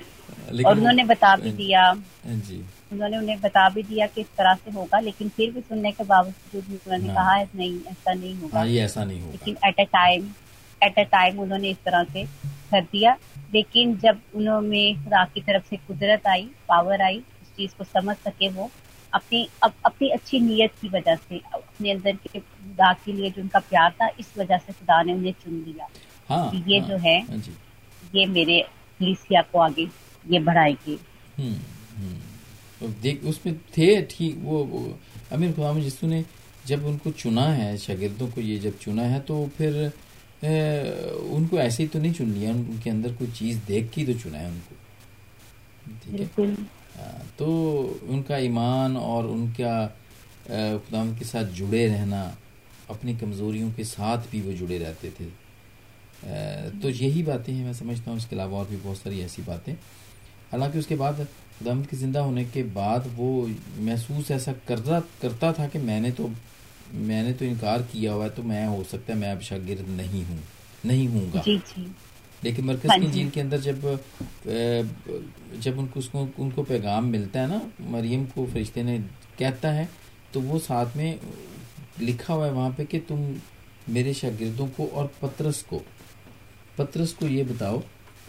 और 0.66 0.78
उन्होंने 0.78 1.04
बता 1.04 1.36
भी 1.36 1.52
दिया। 1.52 1.84
हाँ 1.84 2.36
जी। 2.48 2.64
उन्होंने 2.92 3.18
उन्हें 3.18 3.40
बता 3.42 3.68
भी 3.70 3.84
दिया 3.84 4.08
कि 4.08 4.22
इस 4.22 4.28
तरह 4.38 4.54
से 4.56 4.72
होगा 4.72 5.00
लेकिन 5.00 5.30
फिर 5.30 5.52
भी 5.52 5.62
सुनने 5.62 5.92
के 5.92 6.04
बावजूद 6.04 6.64
उन्होंने 6.72 7.08
हाँ। 7.08 7.16
कहा 7.16 7.42
नहीं 7.56 7.80
ऐसा 7.92 8.14
नहीं 8.14 8.36
होगा। 8.36 8.58
हाँ 8.60 8.68
ये 8.68 8.82
ऐसा 8.84 9.04
नहीं 9.04 9.20
होगा। 9.22 9.32
लेकिन 9.32 9.58
at 9.70 9.80
a 9.80 9.84
time 9.94 10.30
at 10.82 11.00
a 11.00 11.04
time 11.12 11.40
उन्होंने 11.40 11.70
इस 11.70 11.78
तरह 11.86 12.04
से 12.14 12.26
कर 12.72 12.82
दिया। 12.82 13.18
लेकिन 13.54 13.96
जब 14.04 14.20
उन्होंने 14.36 14.94
खुदा 15.04 15.24
की 15.34 15.42
तरफ़ 15.42 15.64
से 15.70 15.78
कुदरत 15.88 16.28
आई 16.28 16.50
पावर 16.70 17.02
आई 17.02 17.18
उस 17.42 17.56
चीज़ 17.58 17.72
को 17.78 17.84
समझ 17.84 18.16
सके 18.18 18.50
वो 18.50 18.70
अपनी 19.14 19.48
अप, 19.64 19.74
अपनी 19.86 20.10
अच्छी 20.10 20.40
नीयत 20.40 20.72
की 20.82 20.90
वजह 20.90 21.16
से 21.16 21.42
अपने 21.54 21.92
अंदर 21.92 22.16
के 22.24 22.40
खुदा 22.40 22.94
के 23.06 23.14
लिए 23.14 23.30
जो 23.32 23.42
उनका 23.42 23.60
प्यार 23.60 23.92
था 24.02 24.08
इस 24.20 24.32
वजह 24.38 24.58
से 24.58 24.74
खुदा 24.74 25.02
ने 25.04 25.14
उन्हें 25.14 25.34
चुन 25.44 25.64
लिया। 25.68 25.88
हाँ 26.30 26.52
ये 26.68 26.80
हाँ, 26.80 26.88
जो 26.90 26.98
है 26.98 27.20
हाँ 27.22 27.38
जी। 27.38 27.54
ये 28.16 28.26
मेरे 28.26 28.64
कलीसिया 29.00 29.42
को 29.52 29.60
आगे 29.60 29.88
ये 30.26 30.40
बढ़ाएगी 30.40 31.00
हम्म 31.38 31.56
हम्म। 31.98 32.20
तो 32.80 32.88
देख 33.02 33.24
उसमें 33.26 33.58
थे 33.78 34.02
ठीक 34.12 34.38
वो, 34.44 34.64
वो 34.64 35.00
अमीर 35.32 35.52
खुदाम 35.54 35.78
यीशु 35.80 36.08
ने 36.08 36.24
जब 36.68 36.86
उनको 36.86 37.12
चुना 37.12 37.46
है 37.54 37.78
शागिर्दों 37.78 38.28
को 38.32 38.42
ये 38.42 38.58
जब 38.60 38.78
चुना 38.80 39.04
है 39.04 39.20
तो 39.20 39.46
फिर 39.58 39.92
ए, 40.44 41.20
उनको 41.32 41.58
ऐसे 41.60 41.84
ही 41.84 41.90
तो 41.90 42.00
नहीं 42.00 42.14
चुन 42.14 42.32
लिया 42.34 42.52
उनके 42.52 42.90
अंदर 42.90 43.14
कोई 43.14 43.28
चीज़ 43.32 43.60
देख 43.68 43.90
के 43.92 44.06
तो 44.06 44.14
चुना 44.20 44.38
है 44.38 44.50
उनको। 44.52 44.76
ठीक 46.04 46.40
है? 46.40 46.56
तो 47.38 47.48
उनका 48.10 48.38
ईमान 48.38 48.98
और 48.98 49.26
उनका 49.28 49.76
खुदाम 50.48 51.16
के 51.18 51.26
साथ 51.26 51.46
जुड़े 51.60 51.86
रहना 51.88 52.22
अपनी 52.90 53.16
कमज़ोरियों 53.18 53.72
के 53.74 53.84
साथ 53.84 54.30
भी 54.32 54.42
वो 54.42 54.54
जुड़े 54.54 54.78
रहते 54.78 55.10
थे। 55.20 55.26
तो 56.82 56.90
यही 56.90 57.24
बातें 57.24 57.54
हैं 57.54 57.66
मैं 57.66 57.74
समझता 57.74 58.12
हूँ 58.12 58.18
इसके 58.18 58.36
अलावा 58.36 58.58
और 58.60 58.68
भी 58.68 58.78
बहुत 58.78 58.98
सारी 58.98 59.20
ऐसी 59.22 59.42
बातें। 59.42 59.74
हालाँकि 60.52 60.80
उसके 60.80 60.96
बाद 60.96 61.26
खुदाम 61.60 61.84
के 61.84 61.98
ज़िंदा 61.98 62.20
होने 62.20 62.46
के 62.46 62.64
बाद 62.74 63.08
वो 63.16 63.30
महसूस 63.80 64.32
ऐसा 64.32 64.54
करता 64.68 65.00
करता 65.22 65.52
था 65.54 65.68
कि 65.68 65.80
मैंने 65.80 66.12
तो 66.12 66.30
मैंने 66.94 67.34
तो 67.34 67.46
इनकार 67.46 67.82
किया 67.82 68.14
हुआ 68.14 68.24
है 68.24 68.30
तो 68.30 68.44
मैं 68.44 68.66
हो 68.68 68.84
सकता 68.84 69.14
है 69.14 69.20
मैं 69.20 69.32
अब 69.32 69.40
शागिर्द 69.42 69.88
नहीं 69.90 70.24
हूँ 70.26 70.40
नहीं 70.86 71.08
हूँगा 71.08 71.44
लेकिन 72.44 72.66
मरकज 72.66 72.90
हाँ 72.90 73.00
की 73.00 73.08
जी। 73.08 73.30
के 73.30 73.42
अंदर 73.42 73.60
जब 73.60 73.82
जब 75.62 75.78
उनको 75.80 76.00
उसको 76.00 76.28
उनको 76.40 76.64
पैगाम 76.64 77.06
मिलता 77.06 77.42
है 77.42 77.48
ना 77.50 77.62
मरियम 77.92 78.26
को 78.26 78.46
फरिश्ते 78.46 78.84
ने 78.84 78.98
कहता 79.40 79.72
है 79.72 79.90
तो 80.34 80.42
वो 80.42 80.60
साथ 80.60 80.98
में 80.98 81.20
लिखा 82.02 82.34
हुआ 82.34 82.46
है 82.46 82.52
वहाँ 82.52 82.72
पे 82.72 82.86
कि 82.86 83.00
तुम 83.00 83.36
मेरे 83.90 84.14
शागिर्दों 84.14 84.68
को 84.68 84.86
और 84.88 85.12
पत्रस 85.22 85.62
को 85.64 85.82
पत्रस 86.78 87.14
को 87.14 87.28
ये 87.28 87.44
बताओ 87.44 87.80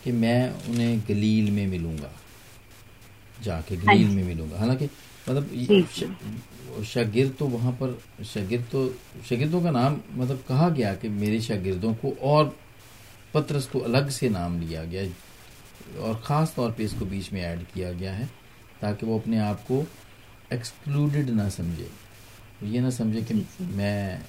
कि 0.04 0.12
मैं 0.14 0.50
उन्हें 0.68 1.00
गलील 1.08 1.50
में 1.50 1.66
मिलूँगा 1.66 2.10
जाके 3.38 3.76
गलील 3.76 4.08
में 4.08 4.22
मिलूँगा। 4.24 4.58
हालाँकि 4.58 4.88
मतलब 5.28 6.82
शागिर 6.84 7.28
तो 7.38 7.46
वहाँ 7.48 7.72
पर 7.72 7.98
शागिर 8.24 8.60
तो 8.72 8.86
शागिर्दों 9.28 9.62
का 9.62 9.70
नाम 9.70 10.00
मतलब 10.14 10.42
कहा 10.48 10.68
गया 10.68 10.94
कि 10.94 11.08
मेरे 11.08 11.40
शागिर्दों 11.40 11.94
को 11.94 12.10
और 12.22 12.56
पत्रस 13.34 13.66
को 13.66 13.78
अलग 13.80 14.08
से 14.10 14.28
नाम 14.28 14.60
लिया 14.60 14.84
गया 14.84 15.02
और 16.00 16.22
ख़ास 16.26 16.54
तौर 16.56 16.70
पे 16.72 16.84
इसको 16.84 17.04
बीच 17.04 17.32
में 17.32 17.40
ऐड 17.42 17.64
किया 17.74 17.92
गया 17.92 18.12
है 18.12 18.26
ताकि 18.80 19.06
वो 19.06 19.18
अपने 19.18 19.38
आप 19.40 19.60
को 19.62 19.84
एक्सक्लूडेड 20.52 21.30
ना 21.30 21.48
समझे। 21.48 21.88
ये 22.62 22.80
ना 22.80 22.90
समझे 22.90 23.22
कि 23.22 23.34
मैं 23.60 24.20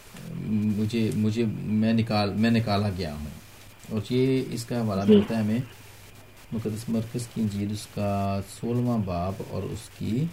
मुझे 0.77 1.11
मुझे 1.15 1.45
मैं 1.45 1.93
निकाल 1.93 2.29
मैं 2.35 2.51
निकाला 2.51 2.89
गया 2.89 3.13
हूँ। 3.13 3.31
और 3.93 4.03
ये 4.11 4.39
इसका 4.53 4.79
हवाला 4.79 5.05
मिलता 5.05 5.35
है 5.35 5.43
हमें 5.43 5.63
मुकदस 6.53 6.85
मरकज़ 6.89 7.27
की 7.27 7.41
इंजील 7.41 7.71
उसका 7.73 8.41
सोलवा 8.51 8.95
बाब 9.05 9.45
और 9.53 9.63
उसकी 9.67 10.29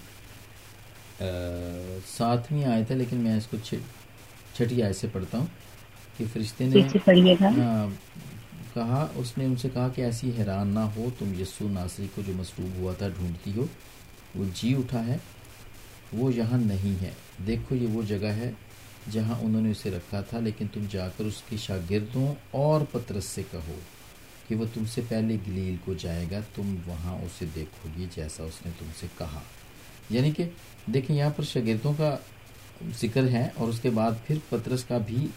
सातवीं 2.09 2.65
आयत 2.65 2.91
है 2.91 2.97
लेकिन 2.97 3.19
मैं 3.19 3.37
इसको 3.39 3.59
छठी 3.59 4.81
आयत 4.81 4.95
से 4.95 5.09
पढ़ता 5.09 5.39
हूँ 5.39 5.51
कि 6.19 6.27
फरिश्ते 6.27 6.67
ने 6.67 6.81
हाँ, 6.81 7.93
कहा 8.75 9.05
उसने 9.19 9.47
उनसे 9.47 9.69
कहा 9.69 9.89
कि 9.89 10.03
ऐसी 10.03 10.31
हैरान 10.31 10.69
ना 10.69 10.85
हो 10.93 11.11
तुम 11.19 11.35
यस्सु 11.35 11.69
नासरी 11.69 12.07
को 12.07 12.23
जो 12.23 12.35
मसलूब 12.35 12.79
हुआ 12.81 12.95
था 12.95 13.09
ढूंढती 13.11 13.53
हो 13.53 13.69
वो 14.37 14.45
जी 14.53 14.75
उठा 14.75 14.99
है 15.01 15.21
वो 16.15 16.31
यहाँ 16.31 16.59
नहीं 16.61 16.95
है 16.97 17.13
देखो 17.47 17.75
ये 17.75 17.87
वो 17.87 18.03
जगह 18.05 18.33
है 18.35 18.55
जहाँ 19.09 19.39
उन्होंने 19.41 19.71
उसे 19.71 19.91
रखा 19.91 20.23
था 20.23 20.39
लेकिन 20.41 20.69
तुम 20.69 20.87
जाकर 20.89 21.25
उसके 21.25 21.59
शागिर्दों 21.59 22.35
और 22.55 22.85
पत्रस 22.95 23.27
से 23.27 23.43
कहो 23.45 23.77
कि 24.49 24.55
वह 24.55 24.67
तुमसे 24.75 25.03
पहले 25.03 25.37
गलील 25.39 25.77
को 25.87 25.95
जाएगा 25.95 26.41
तुम 26.57 26.75
वहाँ 26.87 27.17
उसे 27.27 27.47
देखोगी 27.47 28.07
जैसा 28.17 28.45
उसने 28.45 28.73
तुमसे 28.79 29.09
कहा। 29.19 29.43
यानी 30.13 30.33
कि 30.33 30.45
देखिए 30.91 31.17
यहाँ 31.17 31.31
पर 31.31 31.45
शागिर्दों 31.45 31.93
का 31.95 32.19
ज़िक्र 33.01 33.25
है 33.29 33.49
और 33.61 33.69
उसके 33.69 33.91
बाद 33.91 34.21
फिर 34.27 34.41
पत्रस 34.51 34.83
का 34.85 34.99
भी 35.01 35.29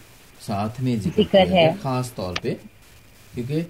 साथ 0.41 0.79
में 0.81 0.99
ज़िक्र 0.99 1.47
है। 1.47 1.71
खास 1.77 2.13
तौर 2.17 2.39
पे 2.43 2.53
क्योंकि 3.33 3.61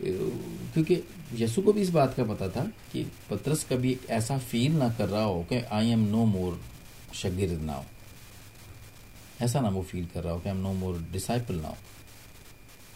क्योंकि 0.00 1.02
यसु 1.34 1.62
को 1.62 1.72
भी 1.72 1.80
इस 1.80 1.90
बात 1.90 2.14
का 2.14 2.24
पता 2.24 2.48
था 2.48 2.64
कि 2.92 3.04
पत्रस 3.30 3.64
कभी 3.64 3.98
ऐसा 4.10 4.38
फील 4.40 4.72
ना 4.72 4.88
कर 4.98 5.08
रहा 5.08 5.22
हो 5.22 5.42
कि 5.50 5.60
आई 5.72 5.90
एम 5.90 6.06
नो 6.08 6.24
मोर 6.26 6.60
शगिर 7.14 7.50
नाउ 7.60 7.82
ऐसा 9.42 9.60
ना 9.60 9.68
वो 9.68 9.82
फील 9.82 10.06
कर 10.06 10.22
रहा 10.22 10.32
हो 10.32 10.40
कि 10.40 10.48
I 10.48 10.54
am 10.54 10.60
no 10.62 10.72
more 10.72 10.98
disciple 11.12 11.54
now 11.54 11.74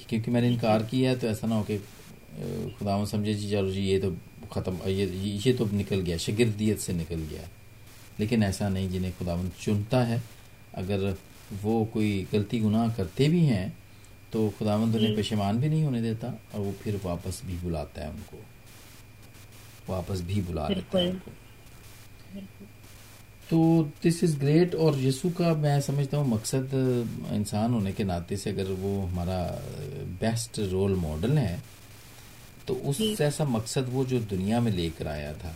क्योंकि 0.08 0.30
मैंने 0.30 0.48
इनकार 0.48 0.82
किया 0.82 1.10
है 1.10 1.18
तो 1.18 1.26
ऐसा 1.26 1.46
ना 1.46 1.54
हो 1.54 1.62
कि 1.70 1.78
खुदा 2.78 3.04
समझे 3.04 3.34
जी 3.34 3.50
चलो 3.50 3.70
जी 3.70 3.80
ये 3.80 3.98
तो 4.00 4.10
ख़त्म 4.52 4.88
ये 4.88 5.06
ये 5.44 5.52
तो 5.52 5.66
निकल 5.66 6.00
गया 6.00 6.16
शगिरदियत 6.16 6.78
से 6.78 6.92
निकल 6.92 7.20
गया 7.30 7.48
लेकिन 8.20 8.42
ऐसा 8.42 8.68
नहीं 8.68 8.88
जिन्हें 8.90 9.12
खुदावन 9.18 9.48
चुनता 9.60 10.02
है। 10.04 10.22
अगर 10.74 11.16
वो 11.62 11.84
कोई 11.84 12.26
गलती 12.32 12.58
गुनाह 12.60 12.88
करते 12.94 13.28
भी 13.28 13.40
हैं 13.44 13.66
तो 14.32 14.48
खुदावंद 14.58 14.96
उन्हें 14.96 15.14
पेशेमान 15.16 15.60
भी 15.60 15.68
नहीं 15.68 15.84
होने 15.84 16.02
देता 16.02 16.28
और 16.54 16.60
वो 16.60 16.72
फिर 16.72 17.00
वापस 17.04 17.42
भी 17.44 17.56
बुलाता 17.58 18.02
है 18.02 18.10
उनको। 18.10 18.38
वापस 19.88 20.20
भी 20.20 20.40
बुला 20.42 20.68
लेता 20.68 20.98
है 20.98 21.10
उनको। 21.10 21.30
तो 23.50 23.58
दिस 24.02 24.24
इज़ 24.24 24.38
ग्रेट 24.38 24.74
और 24.74 24.98
यीशु 24.98 25.30
का 25.30 25.54
मैं 25.54 25.80
समझता 25.80 26.18
हूँ 26.18 26.28
मकसद 26.28 26.70
इंसान 27.32 27.74
होने 27.74 27.92
के 27.92 28.04
नाते 28.04 28.36
से 28.36 28.50
अगर 28.50 28.64
वो 28.64 29.06
हमारा 29.06 29.38
बेस्ट 30.20 30.58
रोल 30.58 30.94
मॉडल 30.94 31.38
है 31.38 31.62
तो 32.68 32.74
उस 32.74 32.98
जैसा 33.18 33.44
मकसद 33.44 33.88
वो 33.88 34.04
जो 34.04 34.20
दुनिया 34.20 34.60
में 34.60 34.72
लेकर 34.72 35.06
आया 35.06 35.32
था 35.32 35.54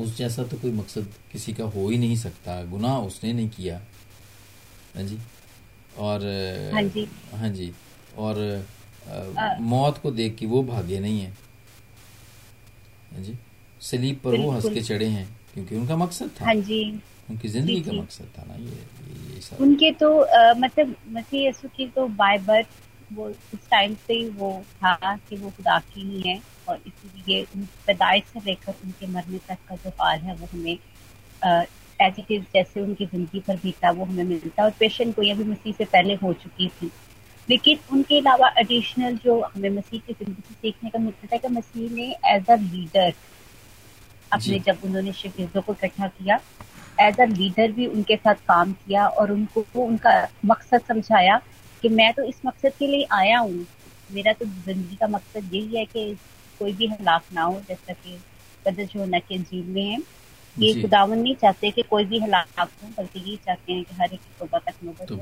उस 0.00 0.16
जैसा 0.16 0.42
तो 0.42 0.56
कोई 0.56 0.72
मकसद 0.72 1.06
किसी 1.32 1.52
का 1.52 1.64
हो 1.64 1.88
ही 1.88 1.98
नहीं 1.98 2.16
सकता 2.16 2.64
गुनाह 2.64 2.98
उसने 2.98 3.32
नहीं 3.32 3.48
किया। 3.48 3.80
हाँ 4.96 5.04
जी? 5.04 5.18
और 5.98 6.24
हाँ 6.74 6.82
जी। 6.82 7.08
हाँ 7.34 7.48
जी। 7.48 7.72
और 8.18 8.64
आ, 9.38 9.56
मौत 9.60 9.98
को 9.98 10.10
देख 10.10 10.36
के 10.36 10.46
वो 10.46 10.62
भागे 10.62 11.00
नहीं 11.00 11.20
है। 11.20 11.30
हाँ 13.12 13.22
जी? 13.22 13.38
सलीब 13.80 14.20
पर 14.24 14.36
वो 14.36 14.50
हंस 14.50 14.64
के 14.64 14.80
चढ़े 14.80 15.06
हैं। 15.06 15.37
क्योंकि 15.58 15.76
उनका 15.76 15.96
मकसद 15.96 16.30
था। 16.40 16.44
हाँ 16.44 16.54
जी। 16.54 16.82
उनकी 17.30 17.48
ज़िंदगी 17.48 17.80
का 17.82 17.92
मकसद 17.92 18.26
था 18.38 18.44
ना 18.48 18.54
ये 18.56 18.82
ये 19.34 19.40
सब। 19.40 19.62
उनके 19.62 19.90
तो 19.92 20.08
आ, 20.20 20.52
मतलब 20.54 20.94
मसीह 21.12 21.40
यीशु 21.40 21.68
की 21.76 21.86
तो 21.96 22.06
बाय 22.20 22.38
बर्थ 22.46 22.66
वो 23.10 23.26
उस 23.28 23.68
टाइम 23.70 23.94
से 24.06 24.14
ही 24.14 24.28
वो 24.30 24.50
था 24.76 25.16
कि 25.28 25.36
वो 25.36 25.50
खुदा 25.56 25.78
की 25.80 26.00
ही 26.00 26.20
है 26.28 26.40
और 26.68 26.80
इसीलिए 26.86 27.44
पैदाइश 27.86 28.24
से 28.32 28.40
लेकर 28.46 28.74
उनके 28.84 29.06
मरने 29.06 29.38
तक 29.48 29.58
का 29.68 29.76
जो 29.76 29.90
हाल 30.00 30.18
है 30.18 30.34
वो 30.36 30.48
हमें 30.52 30.72
एज 32.00 32.18
इट 32.18 32.30
इज़ 32.30 32.42
जैसे 32.54 32.80
उनकी 32.80 33.06
ज़िंदगी 33.06 33.40
पर 33.46 33.56
बीता 33.62 33.90
वो 33.90 34.04
हमें 34.04 34.24
मिलता 34.24 34.64
और 34.64 34.70
पेशेंट 34.80 35.14
को 35.16 35.22
यह 35.22 35.36
भी 35.36 35.44
मसीह 35.44 35.72
से 35.72 35.84
पहले 35.86 36.14
हो 36.22 36.32
चुकी 36.42 36.68
थी। 36.80 36.90
लेकिन 37.48 37.78
उनके 37.92 38.18
अलावा 38.18 38.52
एडिशनल 38.60 39.16
जो 39.24 39.40
हमें 39.54 39.70
मसीह 39.70 40.00
की 40.06 40.12
ज़िंदगी 40.12 40.42
से 40.48 40.54
सीखने 40.54 40.90
का 40.90 40.98
मिलता 40.98 41.26
था 41.32 41.36
कि 41.36 41.54
मसीह 41.54 41.90
ने 41.94 42.14
एज 42.34 42.50
अ 42.50 42.56
लीडर 42.56 43.12
अपने 44.32 44.58
जब 44.66 44.78
उन्होंने 44.84 45.12
शिविरों 45.12 45.62
को 45.62 45.72
इकट्ठा 45.72 46.08
किया 46.08 46.40
एज 46.98 47.20
अ 47.20 47.24
लीडर 47.24 47.72
भी 47.72 47.86
उनके 47.86 48.16
साथ 48.16 48.34
काम 48.48 48.72
किया 48.72 49.06
और 49.08 49.32
उनको 49.32 49.64
उनका 49.84 50.12
मकसद 50.46 50.80
समझाया 50.88 51.40
कि 51.82 51.88
मैं 51.88 52.12
तो 52.14 52.22
इस 52.22 52.40
मकसद 52.46 52.72
के 52.78 52.86
लिए 52.86 53.06
आया 53.12 53.38
हूँ। 53.38 53.66
मेरा 54.10 54.32
तो 54.32 54.44
ज़िंदगी 54.44 54.96
का 54.96 55.08
मकसद 55.08 55.54
यही 55.54 55.76
है 55.76 55.84
कि 55.84 56.14
कोई 56.60 56.72
भी 56.72 56.86
हलाक 56.86 57.22
ना 57.32 57.42
हो 57.42 57.60
जैसा 57.68 57.92
कि 57.92 58.18
कदर 58.66 58.84
जो 58.84 59.04
न 59.04 59.18
के 59.18 59.38
जीव 59.38 59.68
में 59.68 59.84
है। 59.84 59.98
ये 60.56 60.72
खुदावन 60.82 61.18
नहीं 61.18 61.34
चाहते 61.34 61.70
कि 61.70 61.82
कोई 61.82 62.04
भी 62.04 62.18
हलाक 62.18 62.60
हो 62.60 62.88
बल्कि 62.98 63.20
ये 63.30 63.36
चाहते 63.36 63.72
हैं 63.72 63.84
कि 63.84 63.94
हर 63.94 64.12
एक 64.14 64.20
तोबा 64.38 64.58
तक 64.58 64.74
नौबत 64.84 65.12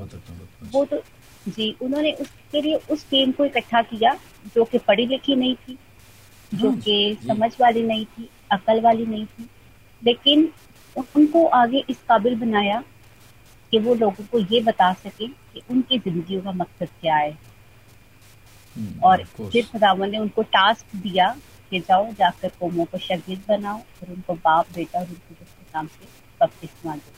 वो 0.73 0.85
तो 0.85 1.01
जी 1.45 1.75
उन्होंने 1.81 2.11
उसके 2.11 2.61
लिए 2.61 2.75
उस 2.89 3.05
टीम 3.09 3.31
को 3.31 3.45
इकट्ठा 3.45 3.81
किया 3.81 4.13
जो 4.55 4.63
कि 4.65 4.77
पढ़ी 4.77 5.05
लिखी 5.05 5.35
नहीं 5.35 5.55
थी 5.55 5.77
जो 6.53 6.69
हाँ, 6.69 6.79
कि 6.79 7.17
समझ 7.27 7.51
वाली 7.61 7.83
नहीं 7.83 8.05
थी। 8.05 8.29
अकल 8.51 8.81
वाली 8.81 9.05
नहीं 9.05 9.25
थी। 9.25 9.49
लेकिन 10.03 10.53
उनको 10.97 11.45
आगे 11.45 11.83
इस 11.89 11.97
काबिल 12.09 12.35
बनाया 12.35 12.83
कि 13.71 13.79
वो 13.79 13.93
लोगों 13.93 14.23
को 14.25 14.39
ये 14.53 14.61
बता 14.61 14.93
सके 14.93 15.27
कि 15.27 15.61
उनकी 15.71 15.99
ज़िंदगी 15.99 16.41
का 16.41 16.51
मकसद 16.51 16.89
क्या 17.01 17.15
है। 17.15 17.37
Hmm, 18.75 19.03
और 19.03 19.23
फिर 19.23 19.65
खुदावन 19.65 20.11
ने 20.11 20.17
उनको 20.17 20.41
टास्क 20.41 20.95
दिया 20.95 21.35
कि 21.71 21.79
जाओ 21.79 22.11
जाकर 22.13 22.49
कौमों 22.49 22.85
को 22.85 22.97
शगीद 22.97 23.43
बनाओ 23.47 23.77
और 23.77 24.11
उनको 24.13 24.33
बाप 24.33 24.65
बेटा 24.75 24.99
और 24.99 25.05
उनको 25.05 25.45
नाम 25.75 25.87
से 25.87 26.07
बपतिस्मा 26.41 26.95
दो। 26.95 27.11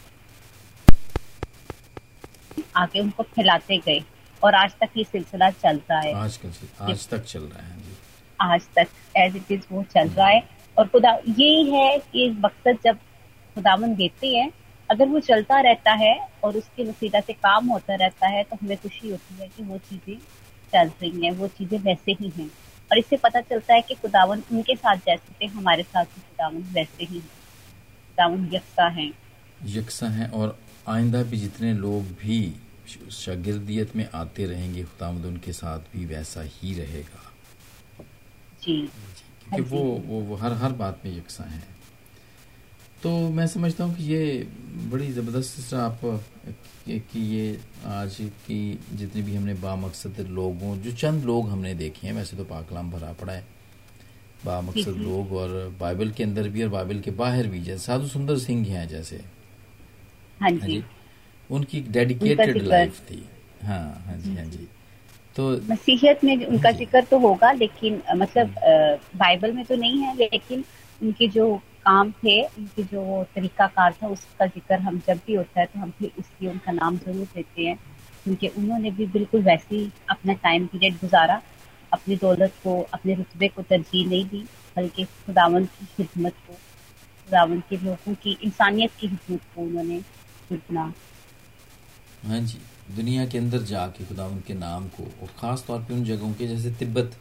आगे 2.75 3.00
उनको 3.00 3.24
खिलाते 3.24 3.77
गए 3.77 4.03
और 4.43 4.55
आज 4.55 4.71
तक 4.81 4.89
ये 4.98 5.03
सिलसिला 5.03 5.50
चल 5.50 5.81
रहा 5.89 6.00
है। 6.00 6.13
आज, 6.13 6.39
आज 6.81 7.07
तक 7.09 7.24
चल 7.24 7.39
रहा 7.39 7.65
है 7.65 7.77
आज 8.39 8.67
तक 8.75 8.88
एज 9.17 9.36
इट 9.36 9.51
इज़ 9.51 9.62
वो 9.71 9.83
चल 9.83 10.09
रहा 10.09 10.27
है। 10.27 10.59
और 10.79 10.88
खुदा 10.88 11.12
यही 11.27 11.69
है 11.71 11.98
कि 12.12 12.29
मकसद 12.39 12.77
जब 12.83 12.98
खुदावन 13.55 13.95
देते 13.95 14.27
हैं 14.27 14.51
अगर 14.89 15.07
वो 15.07 15.19
चलता 15.19 15.59
रहता 15.62 15.91
है 15.91 16.15
और 16.43 16.57
उसके 16.57 16.83
वसीला 16.83 17.19
से 17.19 17.33
काम 17.33 17.67
होता 17.67 17.95
रहता 17.95 18.27
है 18.27 18.43
तो 18.43 18.55
हमें 18.55 18.77
खुशी 18.77 19.09
होती 19.09 19.36
है 19.41 19.48
कि 19.48 19.63
वो 19.63 19.77
चीज़ें 19.77 20.17
चल 20.74 20.88
रही 21.01 21.25
हैं 21.25 21.31
वो 21.31 21.48
चीज़ें 21.48 21.77
वैसे 21.79 22.12
ही 22.12 22.29
हैं। 22.29 22.50
और 22.91 22.98
इससे 22.98 23.17
पता 23.17 23.41
चलता 23.41 23.74
है 23.74 23.81
कि 23.81 23.95
खुदावन 23.95 24.43
उनके 24.51 24.75
साथ 24.75 24.95
जैसे 24.95 25.33
थे 25.41 25.45
हमारे 25.45 25.83
साथ 25.83 26.05
भी 26.05 26.21
खुदावन 26.21 26.62
वैसे 26.74 27.03
ही 27.03 27.15
हैं। 27.15 27.27
खुदावन 28.09 28.50
यकसा 28.53 28.88
हैं। 28.88 29.12
यकसा 29.65 30.07
हैं 30.07 30.29
और 30.31 30.57
आइंदा 30.88 31.24
भी 31.24 31.38
जितने 31.38 31.74
लोग 31.74 32.03
भी 32.21 32.39
शागिर्दियत 33.12 33.95
में 33.95 34.07
आते 34.13 34.45
रहेंगे 34.45 34.83
खुदावंद 34.83 35.25
उनके 35.25 35.53
साथ 35.53 35.79
भी 35.79 36.05
वैसा 36.05 36.41
ही 36.43 36.74
रहेगा। 36.74 37.21
जी। 38.63 38.89
क्योंकि 39.50 39.70
वो 39.70 39.84
वो 40.08 40.20
वो 40.22 40.36
हर 40.36 40.53
हर 40.53 40.72
बात 40.74 41.01
में 41.06 41.15
यकसा 41.18 41.44
है। 41.44 41.62
तो 43.03 43.10
मैं 43.29 43.46
समझता 43.48 43.84
हूँ 43.84 43.96
कि 43.96 44.03
ये 44.03 44.48
बड़ी 44.91 45.12
ज़बरदस्त 45.13 45.74
आप 45.74 46.00
कि 46.89 47.20
ये 47.20 47.60
आज 47.88 48.18
की 48.46 48.79
जितनी 48.94 49.22
भी 49.22 49.36
हमने 49.36 49.53
बामकसद 49.62 50.20
लोगों 50.29 50.75
जो 50.77 50.91
चंद 50.94 51.25
लोग 51.25 51.50
हमने 51.50 51.74
देखे 51.75 52.08
हैं 52.08 52.13
वैसे 52.13 52.38
तो 52.38 52.44
पाकलाम 52.44 52.91
भरा 52.91 53.12
पड़ा 53.13 53.34
है। 53.34 53.44
बामकसद 54.46 54.98
लोग 54.98 55.32
और 55.34 55.50
बाइबल 55.79 56.12
के 56.12 56.24
अंदर 56.24 56.50
भी 56.50 56.63
और 56.63 56.70
बाइबल 56.70 57.00
के 57.00 57.12
बाहर 57.12 57.48
भी 57.48 57.60
जैसे 57.62 57.84
साधु 57.86 58.08
सुंदर 58.08 58.38
सिंह 58.38 58.65
हैं 58.68 58.88
जैसे। 58.88 59.18
हाँ, 60.41 60.50
हाँ 60.51 60.68
जी। 60.68 60.84
उनकी 61.50 61.82
डेडिकेटेड 61.89 62.62
लाइफ 62.63 63.00
थी। 63.01 63.24
हाँ 63.63 64.03
हाँ 64.06 64.18
जी 64.18 64.36
हाँ 64.36 64.46
जी। 64.46 64.68
तो 65.36 65.50
मसीहियत 65.69 66.24
में 66.24 66.45
उनका 66.45 66.71
ज़िक्र 66.71 67.01
तो 67.12 67.19
होगा 67.19 67.51
लेकिन 67.51 68.01
मतलब 68.17 68.55
बाइबल 69.17 69.51
में 69.53 69.63
तो 69.65 69.75
नहीं 69.75 70.00
है 70.01 70.15
लेकिन 70.15 70.63
उनके 71.01 71.27
जो 71.27 71.55
काम 71.86 72.12
थे 72.13 72.41
उनकी 72.43 72.83
जो 72.83 73.24
तरीकाकार 73.36 73.93
था 74.01 74.07
उसका 74.07 74.45
ज़िक्र 74.45 74.79
हम 74.79 75.00
जब 75.07 75.19
भी 75.27 75.36
होता 75.36 75.59
है 75.59 75.65
तो 75.65 75.79
हम 75.79 75.91
फिर 76.00 76.12
इसलिए 76.19 76.50
उनका 76.51 76.71
नाम 76.71 76.98
ज़रूर 76.98 77.27
देते 77.36 77.65
हैं। 77.65 77.77
क्योंकि 78.25 78.48
उन्होंने 78.48 78.91
भी 78.91 79.05
बिल्कुल 79.07 79.41
वैसे 79.43 79.75
ही 79.75 79.91
अपना 80.09 80.33
टाइम 80.43 80.65
पीरियड 80.67 80.95
गुजारा 81.01 81.41
अपनी 81.91 82.15
दौलत 82.15 82.53
को 82.63 82.79
अपने 82.93 83.13
रुतबे 83.15 83.48
को 83.48 83.62
तरजीह 83.62 84.07
नहीं 84.09 84.25
दी 84.29 84.43
बल्कि 84.77 85.03
खुदावन 85.25 85.65
की 85.65 85.86
खिदमत 85.95 86.33
को 86.48 86.53
खुदावन 86.53 87.59
के 87.69 87.77
लोगों 87.77 88.13
की 88.24 88.38
इंसानियत 88.43 88.91
की 89.00 89.07
खिदमत 89.07 89.41
को 89.55 89.62
उन्होंने 89.62 90.01
चुना 90.51 90.93
हाँ 92.27 92.39
जी। 92.41 92.59
दुनिया 92.89 93.25
के 93.25 93.38
अंदर 93.38 93.62
जाके 93.63 94.05
खुदा 94.05 94.25
उनके 94.27 94.53
नाम 94.55 94.88
को 94.89 95.03
और 95.03 95.27
ख़ास 95.39 95.63
तौर 95.67 95.79
पे 95.81 95.93
उन 95.93 96.03
जगहों 96.03 96.34
के 96.34 96.48
जैसे 96.48 96.72
तिब्बत 96.75 97.15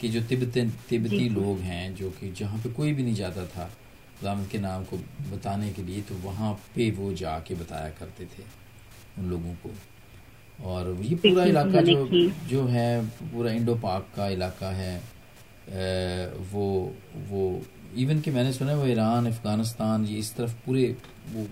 के 0.00 0.08
जो 0.08 0.20
तिब्बत 0.28 0.58
तिब्बती 0.88 1.28
लोग 1.30 1.58
हैं 1.60 1.94
जो 1.94 2.10
कि 2.10 2.30
जहाँ 2.38 2.58
पे 2.58 2.70
कोई 2.72 2.92
भी 2.92 3.02
नहीं 3.02 3.14
जाता 3.14 3.44
था 3.46 3.66
खुदा 4.18 4.32
उनके 4.32 4.58
नाम 4.58 4.84
को 4.84 4.96
बताने 5.32 5.70
के 5.72 5.82
लिए 5.82 6.02
तो 6.02 6.14
वहाँ 6.24 6.52
पे 6.74 6.90
वो 6.98 7.12
जाके 7.14 7.54
बताया 7.54 7.88
करते 7.98 8.24
थे 8.26 8.42
उन 9.18 9.30
लोगों 9.30 9.54
को। 9.64 9.70
और 10.64 10.96
ये 11.02 11.14
पूरा 11.16 11.44
इलाका 11.44 11.80
जो 11.82 12.06
जो 12.48 12.64
है 12.66 13.04
पूरा 13.06 13.52
इंडो 13.52 13.74
पाक 13.76 14.08
का 14.16 14.28
इलाका 14.30 14.70
है 14.72 14.94
वो 16.52 16.66
वो 17.28 17.40
इवन 17.96 18.20
कि 18.20 18.30
मैंने 18.30 18.52
सुना 18.52 18.74
वो 18.74 18.86
ईरान 18.86 19.26
अफ़गानिस्तान 19.26 20.04
ये 20.06 20.18
इस 20.18 20.34
तरफ़ 20.36 20.54
पूरे 20.66 20.84
वो 21.32 21.46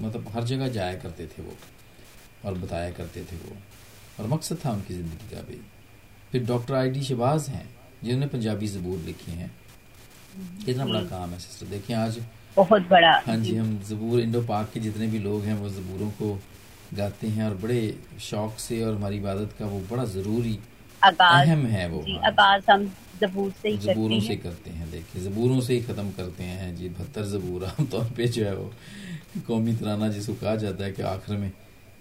मतलब 0.00 0.28
हर 0.34 0.44
जगह 0.44 0.68
जाया 0.70 0.94
करते 0.96 1.26
थे 1.26 1.42
वो। 1.42 1.54
और 2.44 2.58
बताया 2.58 2.90
करते 2.92 3.20
थे 3.22 3.36
वो। 3.38 3.56
और 4.18 4.26
मकसद 4.28 4.58
था 4.64 4.70
उनकी 4.72 4.94
ज़िंदगी 4.94 5.34
का 5.34 5.42
भी। 5.42 5.60
फिर 6.32 6.44
डॉक्टर 6.46 6.74
आई 6.74 6.90
डी 6.90 7.02
शबाज 7.04 7.48
हैं 7.48 7.68
जिन्होंने 8.04 8.26
पंजाबी 8.28 8.66
ज़बूर 8.68 8.98
लिखी 9.00 9.32
हैं। 9.32 9.50
कितना 10.64 10.84
बड़ा 10.84 11.02
काम 11.06 11.30
है 11.30 11.38
सिस्टर। 11.38 11.66
देखिए 11.66 11.96
आज 11.96 12.18
बहुत 12.56 12.88
बड़ा। 12.88 13.12
हाँ 13.26 13.36
जी 13.38 13.54
हम 13.56 13.78
ज़बूर 13.88 14.20
इंडो 14.20 14.40
पाक 14.44 14.70
के 14.74 14.80
जितने 14.80 15.06
भी 15.06 15.18
लोग 15.20 15.44
हैं 15.44 15.54
वो 15.56 15.68
ज़बूरों 15.70 16.10
को 16.12 16.38
गाते 16.94 17.26
हैं 17.28 17.44
और 17.44 17.54
बड़े 17.58 17.80
शौक 18.20 18.58
से 18.58 18.82
और 18.84 18.94
हमारी 18.94 19.16
इबादत 19.16 19.54
का 19.58 19.66
वो 19.66 19.80
बड़ा 19.90 20.04
ज़रूरी 20.06 20.58
अहम 21.02 21.64
है 21.66 21.88
वो। 21.88 22.00
आगाज़ 22.26 22.70
हम 22.70 22.90
जबूर 23.20 23.50
से 23.52 23.68
ही 23.68 23.78
जबूरों 23.78 24.20
से 24.20 24.36
करते 24.36 24.70
हैं 24.70 24.90
देखिए। 24.90 25.22
जबूरों 25.22 25.60
से 25.60 25.74
ही 25.74 25.80
ख़त्म 25.82 26.10
करते 26.12 26.44
हैं 26.44 26.74
जी 26.76 26.88
बहत्तर 26.90 27.24
जबूर 27.28 27.64
आमतौर 27.64 28.04
पे 28.16 28.28
जो 28.28 28.44
है 28.44 28.54
वो 28.56 28.70
कौमी 29.46 29.74
तराना 29.76 30.08
जिसको 30.08 30.34
कहा 30.34 30.54
जाता 30.56 30.84
है 30.84 30.92
कि 30.92 31.02
आखिर 31.08 31.36
में 31.36 31.50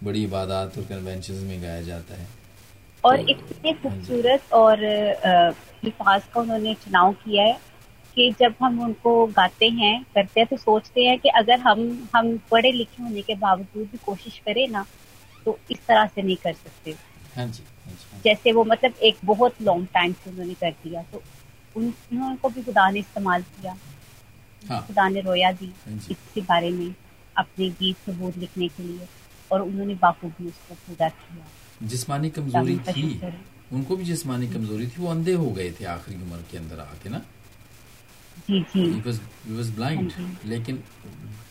बड़ी 0.03 0.23
इबादत 0.23 0.77
और 0.77 0.83
कन्वेंशन 0.85 1.33
में 1.33 1.61
गाया 1.61 1.81
जाता 1.81 2.15
है। 2.15 2.27
और 3.03 3.17
तो, 3.17 3.27
इतने 3.27 3.69
हाँ 3.69 3.79
खूबसूरत 3.81 4.53
और 4.53 4.83
अल्फाज 4.83 6.23
का 6.33 6.39
उन्होंने 6.41 6.73
चुनाव 6.83 7.13
किया 7.23 7.43
है 7.43 7.59
कि 8.17 8.31
जब 8.39 8.55
हम 8.61 8.79
उनको 8.83 9.25
गाते 9.27 9.67
हैं 9.69 10.01
करते 10.15 10.39
हैं 10.39 10.47
तो 10.47 10.57
सोचते 10.57 11.05
हैं 11.05 11.17
कि 11.19 11.29
अगर 11.29 11.59
हम 11.59 12.09
हम 12.15 12.37
पढ़े 12.51 12.71
लिखे 12.71 13.03
होने 13.03 13.21
के 13.21 13.35
बावजूद 13.35 13.87
भी 13.91 13.97
कोशिश 14.05 14.37
करें 14.45 14.67
ना 14.67 14.85
तो 15.45 15.57
इस 15.71 15.85
तरह 15.87 16.05
से 16.07 16.21
नहीं 16.21 16.35
कर 16.35 16.53
सकते। 16.53 16.91
हाँ 17.35 17.45
जी, 17.47 17.63
हाँ 17.85 17.93
जी, 17.93 18.21
जैसे 18.23 18.51
वो 18.51 18.63
मतलब 18.63 18.93
एक 19.03 19.17
बहुत 19.25 19.61
लॉन्ग 19.61 19.87
टाइम 19.93 20.13
से 20.13 20.29
उन्होंने 20.29 20.53
कर 20.53 20.71
दिया 20.83 21.03
तो 21.11 21.21
उन्होंने 21.75 22.35
को 22.35 22.49
भी 22.49 22.63
खुदा 22.63 22.89
ने 22.89 22.99
इस्तेमाल 22.99 23.41
किया। 23.43 23.77
हाँ, 24.69 24.81
खुदा 24.87 25.07
ने 25.09 25.21
रोया 25.21 25.51
दी 25.51 25.71
हाँ 25.85 25.95
इसके 26.11 26.41
बारे 26.41 26.69
में 26.71 26.93
अपने 27.35 27.69
गीत 27.69 27.97
सबूत 28.05 28.37
लिखने 28.37 28.67
के 28.67 28.83
लिए। 28.83 29.07
और 29.51 29.61
उन्होंने 29.61 29.95
बाखूबी 30.01 30.47
उसको 30.47 30.75
पूरा 30.77 31.09
किया। 31.09 31.87
जिस्मानी 31.87 32.29
कमज़ोरी 32.29 32.77
थी। 32.87 33.03
उनको 33.73 33.95
भी 33.97 34.03
जिस्मानी 34.05 34.47
कमज़ोरी 34.47 34.87
थी। 34.87 35.01
वो 35.01 35.07
अंधे 35.09 35.33
हो 35.33 35.49
गए 35.51 35.71
थे 35.71 35.85
आखिरी 35.87 36.21
उम्र 36.21 36.43
के 36.51 36.57
अंदर 36.57 36.79
आके 36.79 37.09
ना? 37.09 37.21
जी 38.49 38.59
जी। 38.71 38.83
वॉज़ 39.49 39.71
ब्लाइंड 39.71 40.11
लेकिन 40.45 40.83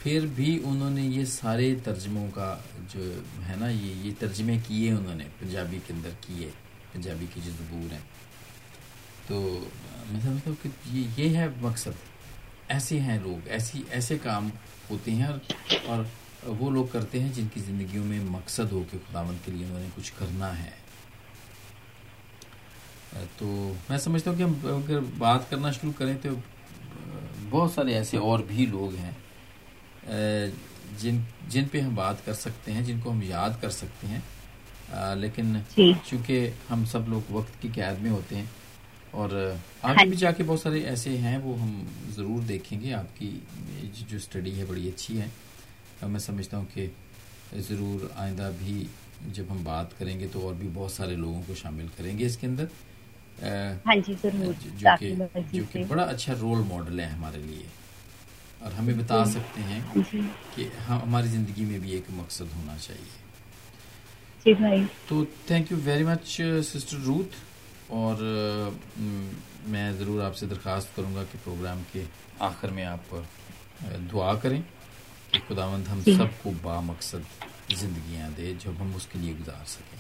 फिर 0.00 0.26
भी 0.37 0.57
उन्होंने 0.64 1.02
ये 1.09 1.25
सारे 1.26 1.73
तर्जमों 1.87 2.28
का 2.30 2.49
जो 2.92 3.00
है 3.42 3.59
ना 3.61 3.69
ये 3.69 3.92
ये 4.04 4.12
तर्जमे 4.21 4.57
किए 4.61 4.92
उन्होंने 4.92 5.25
पंजाबी 5.40 5.78
के 5.78 5.92
अंदर 5.95 6.14
किए 6.26 6.47
पंजाबी 6.95 7.26
की 7.26 7.40
जो 7.40 7.50
जबूर 7.52 7.92
हैं। 7.92 8.04
तो 9.28 9.40
मैं 10.12 10.21
समझता 10.21 10.50
हूँ 10.50 10.56
कि 10.63 10.69
ये 10.93 11.02
ये 11.19 11.28
है 11.36 11.49
मकसद। 11.63 11.95
ऐसे 12.71 12.99
हैं 12.99 13.23
लोग 13.23 13.49
ऐसी 13.50 13.84
ऐसे 13.93 14.17
काम 14.19 14.50
होते 14.91 15.10
हैं 15.13 15.28
और 15.89 16.08
वो 16.47 16.71
लोग 16.71 16.91
करते 16.93 17.21
हैं 17.21 17.33
जिनकी 17.33 17.61
ज़िंदगियों 17.61 18.05
में 18.05 18.25
मकसद 18.31 18.71
हो 18.73 18.81
कि 18.83 18.99
खुदावंत 18.99 19.41
के 19.45 19.53
लिए 19.53 19.65
उन्होंने 19.67 19.89
कुछ 19.91 20.11
करना 20.11 20.49
है। 20.53 20.73
तो 23.39 23.47
मैं 23.91 23.99
समझता 23.99 24.31
हूँ 24.31 24.39
कि 24.39 24.45
हम 24.45 24.55
अगर 24.75 25.00
बात 25.19 25.47
करना 25.50 25.73
शुरू 25.73 25.93
करें 25.93 26.17
तो 26.21 26.37
बहुत 27.50 27.73
सारे 27.73 27.95
ऐसे 27.95 28.19
और 28.19 28.43
भी 28.43 28.67
लोग 28.67 28.95
हैं 28.95 29.17
जिन 31.00 31.25
जिन 31.50 31.67
पे 31.69 31.81
हम 31.81 31.97
बात 31.97 32.23
कर 32.26 32.35
सकते 32.35 32.73
हैं 32.73 32.85
जिनको 32.85 33.11
हम 33.11 33.23
याद 33.23 33.59
कर 33.63 33.71
सकते 33.71 34.07
हैं। 34.07 34.23
लेकिन 35.17 35.63
चूँकि 36.07 36.39
हम 36.69 36.85
सब 36.87 37.07
लोग 37.09 37.31
वक्त 37.33 37.61
की 37.63 37.69
कैद 37.73 37.99
में 37.99 38.11
होते 38.11 38.37
हैं 38.37 38.50
और 39.15 39.35
आगे 39.35 39.95
हाँ 39.95 40.07
भी 40.07 40.17
जाके 40.17 40.43
बहुत 40.43 40.63
सारे 40.63 40.81
ऐसे 40.87 41.11
हैं 41.19 41.37
वो 41.39 41.55
हम 41.55 41.87
ज़रूर 42.17 42.43
देखेंगे। 42.45 42.93
आपकी 42.93 43.31
जो 44.11 44.19
स्टडी 44.19 44.50
है 44.50 44.65
बड़ी 44.69 44.89
अच्छी 44.89 45.17
है। 45.17 45.31
मैं 46.02 46.21
समझता 46.21 46.56
हूँ 46.56 46.67
कि 46.69 46.91
ज़रूर 47.58 48.10
आइंदा 48.19 48.50
भी 48.52 48.86
जब 49.28 49.50
हम 49.50 49.65
बात 49.65 49.93
करेंगे 49.99 50.26
तो 50.28 50.41
और 50.41 50.54
भी 50.54 50.69
बहुत 50.71 50.93
सारे 50.93 51.17
लोगों 51.17 51.41
को 51.43 51.54
शामिल 51.54 51.89
करेंगे 51.99 52.25
इसके 52.26 52.47
अंदर। 52.47 52.69
हाँ 53.86 53.97
जी 53.99 54.15
ज़रूर 54.15 54.54
जो 54.54 54.97
कि 54.99 55.10
जो 55.52 55.65
कि 55.73 55.84
बड़ा 55.84 56.02
अच्छा 56.04 56.32
रोल 56.41 56.63
मॉडल 56.67 57.00
है 57.00 57.08
हमारे 57.08 57.43
लिए। 57.43 57.67
और 58.63 58.73
हमें 58.73 58.97
बता 58.99 59.25
सकते 59.26 59.60
हैं 59.63 59.80
हाँ 59.84 60.02
कि 60.54 60.65
हम 60.78 61.00
हमारी 61.00 61.28
ज़िंदगी 61.28 61.65
में 61.65 61.80
भी 61.80 61.93
एक 61.93 62.10
मकसद 62.13 62.49
होना 62.56 62.76
चाहिए। 62.78 63.19
जी 64.47 64.54
भाई। 64.54 64.84
तो 65.08 65.25
thank 65.50 65.73
you 65.73 65.78
very 65.80 66.04
much 66.04 66.26
sister 66.67 66.97
Ruth 67.06 67.39
और 67.93 68.17
मैं 69.69 69.93
ज़रूर 69.99 70.21
आपसे 70.23 70.47
दरख्वास्त 70.47 70.93
करूँगा 70.97 71.23
कि 71.23 71.39
प्रोग्राम 71.39 71.82
के 71.93 72.04
आखिर 72.45 72.71
में 72.71 72.84
आप 72.84 73.04
दुआ 73.84 74.34
करें। 74.36 74.63
खुदावंद 75.38 75.88
हम 75.88 76.02
सबको 76.02 76.50
बामकसद 76.64 77.25
जिंदगियाँ 77.71 78.30
दे 78.34 78.54
जब 78.64 78.76
हम 78.80 78.95
उसके 78.95 79.19
लिए 79.19 79.34
गुजार 79.34 79.64
सकें। 79.66 79.99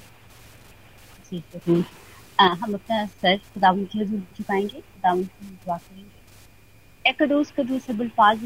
हम 2.60 2.74
अपना 2.74 3.04
सर 3.06 3.36
खुदावंद 3.52 3.88
की 3.88 3.98
हजूर 3.98 4.20
झुकाएँगे 4.36 4.80
खुदावंद 4.80 5.26
की 5.26 5.46
दुआ 5.46 5.76
करेंगे। 5.78 7.12
कदूस 7.12 7.90
अबुलफाज 7.90 8.38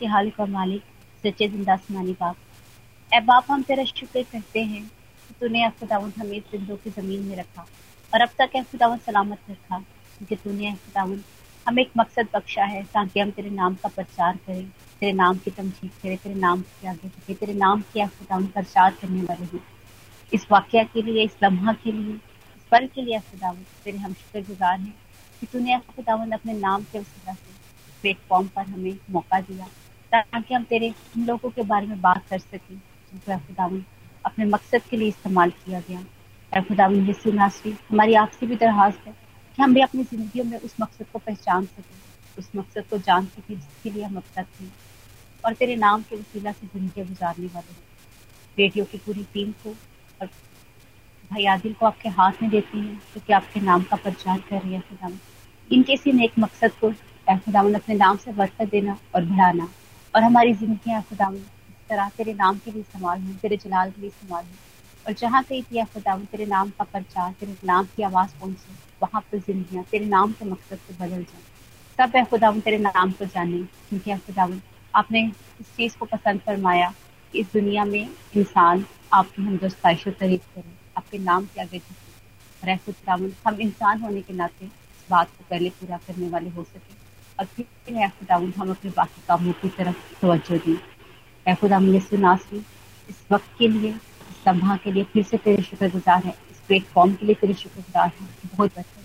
के 0.00 0.46
मालिक 0.52 0.82
सच्चे 1.24 1.48
ज़िंदा 1.48 1.72
आसमानी 1.72 2.12
बाप। 2.20 2.36
ए 3.12 3.20
बाप 3.22 3.50
हम 3.50 3.62
तेरा 3.62 3.84
शुक्र 3.84 4.22
करते 4.32 4.60
हैं 4.62 4.84
कि 4.84 5.34
तूने 5.40 5.68
खुदावंद 5.80 6.12
हमें 6.18 6.40
जिंदों 6.52 6.76
की 6.76 6.90
ज़मीन 6.90 7.22
में 7.22 7.36
रखा 7.36 7.66
और 8.12 8.20
अब 8.20 8.30
तक 8.38 8.50
खुदावंद 8.70 9.00
सलामत 9.00 9.38
रखा 9.50 9.78
क्योंकि 9.78 10.36
तूने 10.36 10.72
खुदावंद 10.74 11.22
हमें 11.66 11.82
एक 11.82 11.90
मकसद 11.96 12.28
बख्शा 12.34 12.64
है 12.64 12.82
ताकि 12.84 13.20
हम 13.20 13.30
तेरे 13.30 13.50
नाम 13.50 13.74
का 13.74 13.88
प्रचार 13.88 14.36
करें, 14.36 14.64
तेरे 15.00 15.12
नाम 15.12 15.38
की 15.38 15.50
तमजीद 15.50 15.90
करे, 16.02 16.16
तेरे 16.16 16.34
नाम 16.34 16.62
के 16.62 16.88
आगे 16.88 17.08
बढ़े, 17.08 17.34
तेरे 17.34 17.54
नाम 17.54 17.80
के 17.92 18.06
खुदावन 18.06 18.46
प्रचार 18.46 18.94
करने 19.00 19.22
वाले 19.22 19.44
हैं। 19.44 19.64
इस 20.32 20.46
वाक्य 20.50 20.84
के 20.84 21.02
लिए, 21.02 21.24
इस 21.24 21.36
लम्हा 21.42 21.72
के 21.72 21.92
लिए, 21.92 22.14
इस 22.56 22.62
पल 22.72 22.86
के 22.86 23.02
लिए 23.02 23.18
खुदावन 23.20 23.64
तेरे 23.84 23.98
हम 23.98 24.12
शुक्रगुजार 24.12 24.78
हैं 24.80 24.94
कि 25.40 25.46
तूने 25.46 25.78
खुदावन 25.78 26.30
अपने 26.30 26.52
नाम 26.52 26.82
के 26.82 26.98
वसीला 26.98 27.32
से 27.32 27.52
प्लेटफॉर्म 28.02 28.46
पर 28.46 28.66
हमें 28.66 28.96
मौका 29.10 29.40
दिया 29.40 29.66
ताकि 30.12 30.54
हम 30.54 30.64
तेरे 30.64 30.94
उन 31.16 31.24
लोगों 31.24 31.50
के 31.50 31.62
बारे 31.62 31.86
में 31.86 32.00
बात 32.00 32.22
कर 32.30 32.38
सकें 32.38 32.76
जिनको 32.76 33.38
खुदावन 33.38 33.84
अपने 34.26 34.44
मकसद 34.44 34.82
के 34.90 34.96
लिए 34.96 35.08
इस्तेमाल 35.08 35.50
किया 35.50 35.80
गया। 35.80 36.60
खुदावन 36.62 37.06
यीशु 37.06 37.32
नासरी 37.32 37.74
हमारी 37.90 38.14
आपसे 38.14 38.46
भी 38.46 38.56
दरखास्त 38.56 39.06
है। 39.06 39.23
कि 39.58 39.62
हम 39.62 39.74
भी 39.74 39.80
अपनी 39.80 40.02
ज़िंदगी 40.04 40.42
में 40.42 40.58
उस 40.58 40.74
मकसद 40.80 41.06
को 41.12 41.18
पहचान 41.18 41.66
सकें, 41.66 41.96
उस 42.38 42.50
मकसद 42.56 42.84
को 42.90 42.98
जान 42.98 43.26
सकें 43.26 43.54
जिसके 43.54 43.90
लिए 43.90 44.04
हम 44.04 44.16
अब 44.16 44.22
तक 44.36 44.46
थे 44.60 44.66
और 45.44 45.54
तेरे 45.54 45.76
नाम 45.76 46.02
के 46.02 46.16
वसीला 46.16 46.52
से 46.52 46.66
ज़िंदगी 46.66 47.02
गुजारने 47.02 47.46
वाले 47.54 47.82
रेडियो 48.58 48.84
की 48.84 48.98
पूरी 49.06 49.22
टीम 49.34 49.52
को 49.62 49.70
और 50.20 50.26
भाई 51.30 51.44
आदिल 51.46 51.72
को 51.74 51.86
आपके 51.86 52.08
हाथ 52.08 52.42
में 52.42 52.50
देती 52.50 52.78
हैं, 52.78 52.96
क्योंकि 53.12 53.32
आपके 53.32 53.60
नाम 53.60 53.82
का 53.82 53.96
प्रचार 53.96 54.38
कर 54.50 54.60
रही 54.62 54.74
है 54.74 54.80
खुदाम 54.80 55.18
इनके 55.70 55.92
इसी 55.92 56.12
नेक 56.12 56.32
मकसद 56.38 56.72
को 56.80 56.90
खुदावन, 57.26 57.74
अपने 57.74 57.94
नाम 57.94 58.16
से 58.16 58.32
बरकत 58.32 58.70
देना 58.70 58.98
और 59.14 59.24
बढ़ाना। 59.24 59.68
और 60.14 60.22
हमारी 60.22 60.52
ज़िंदगी 60.54 61.00
खुदावन, 61.02 61.36
इस 61.36 61.88
तरह 61.88 62.08
तेरे 62.16 62.32
नाम 62.34 62.58
के 62.64 62.70
लिए 62.70 62.80
इस्तेमाल 62.80 63.20
हो, 63.20 63.32
तेरे 63.42 63.56
जलाल 63.56 63.90
के 63.90 64.00
लिए 64.00 64.08
इस्तेमाल 64.08 64.44
हो। 64.44 64.50
और 65.06 65.12
जहाँ 65.12 65.42
कहीं 65.44 65.62
थी 65.62 65.84
खुदावन 65.84 66.24
तेरे 66.24 66.46
नाम 66.46 66.70
का 66.70 66.84
प्रचार, 66.84 67.32
तेरे 67.32 67.56
नाम 67.64 67.86
की 67.96 68.02
आवाज़ 68.02 68.30
पहुँचे, 68.40 68.72
वहाँ 69.02 69.20
पर 69.20 69.38
जिंदगियाँ 69.38 69.84
तेरे 69.84 70.06
नाम 70.06 70.32
के 70.32 70.44
मकसद 70.44 70.76
से 70.76 70.94
बदल 70.94 71.22
जाए। 71.22 71.42
सब 71.98 72.12
है 72.16 72.24
खुदावन 72.24 72.60
तेरे 72.60 72.78
नाम 72.78 73.12
को 73.12 73.24
जाने। 73.24 73.58
क्योंकि 73.62 74.16
खुदावन 74.16 74.60
आपने 74.94 75.32
इस 75.60 75.66
चीज़ 75.66 75.96
को 75.96 76.04
पसंद 76.04 76.40
फरमाया 76.40 76.94
कि 77.32 77.38
इस 77.38 77.52
दुनिया 77.52 77.84
में 77.84 78.10
इंसान 78.36 78.86
आपकी 79.12 79.42
हम 79.42 79.56
ख्वाहिश 79.58 80.08
तारीफ़ 80.08 80.54
करें, 80.54 80.72
आपके 80.96 81.18
नाम 81.18 81.46
के 81.46 81.60
आगे 81.60 81.78
झुके। 81.78 82.76
खुदावन 82.76 83.32
हम 83.46 83.60
इंसान 83.60 84.00
होने 84.00 84.20
के 84.22 84.32
नाते 84.32 84.64
इस 84.64 85.06
बात 85.10 85.28
को 85.28 85.44
पहले 85.50 85.70
पूरा 85.70 85.96
करने 85.96 86.28
वाले 86.28 86.50
हो 86.50 86.62
सके। 86.64 86.94
और 87.38 87.44
फिर 87.46 87.94
है 87.94 88.08
खुदावन 88.08 88.52
हम 88.56 88.70
अपने 88.70 88.90
बाकी 88.90 89.22
कामों 89.28 89.52
की 89.52 89.68
तरफ़ 89.68 90.20
तवज्जो 90.22 90.56
दें। 90.56 90.78
है 91.48 91.54
खुदावन 91.54 91.94
यीशु 91.94 92.16
नासरी 92.16 92.62
इस 93.08 93.26
वक्त 93.30 93.48
के 93.58 93.68
लिए 93.68 93.94
लम्हा 94.48 94.76
के 94.76 94.92
लिए 94.92 95.04
फिर 95.04 95.22
से 95.22 95.36
तेरे 95.36 95.62
शुक्रगुजार 95.62 96.24
है। 96.24 96.34
इस 96.50 96.60
प्लेटफॉर्म 96.60 97.14
के 97.14 97.26
लिए 97.26 97.34
तेरे 97.34 97.54
शुक्रगुजार 97.54 98.12
है। 98.20 98.28
बहुत 98.54 98.74
बेहतर 98.74 99.02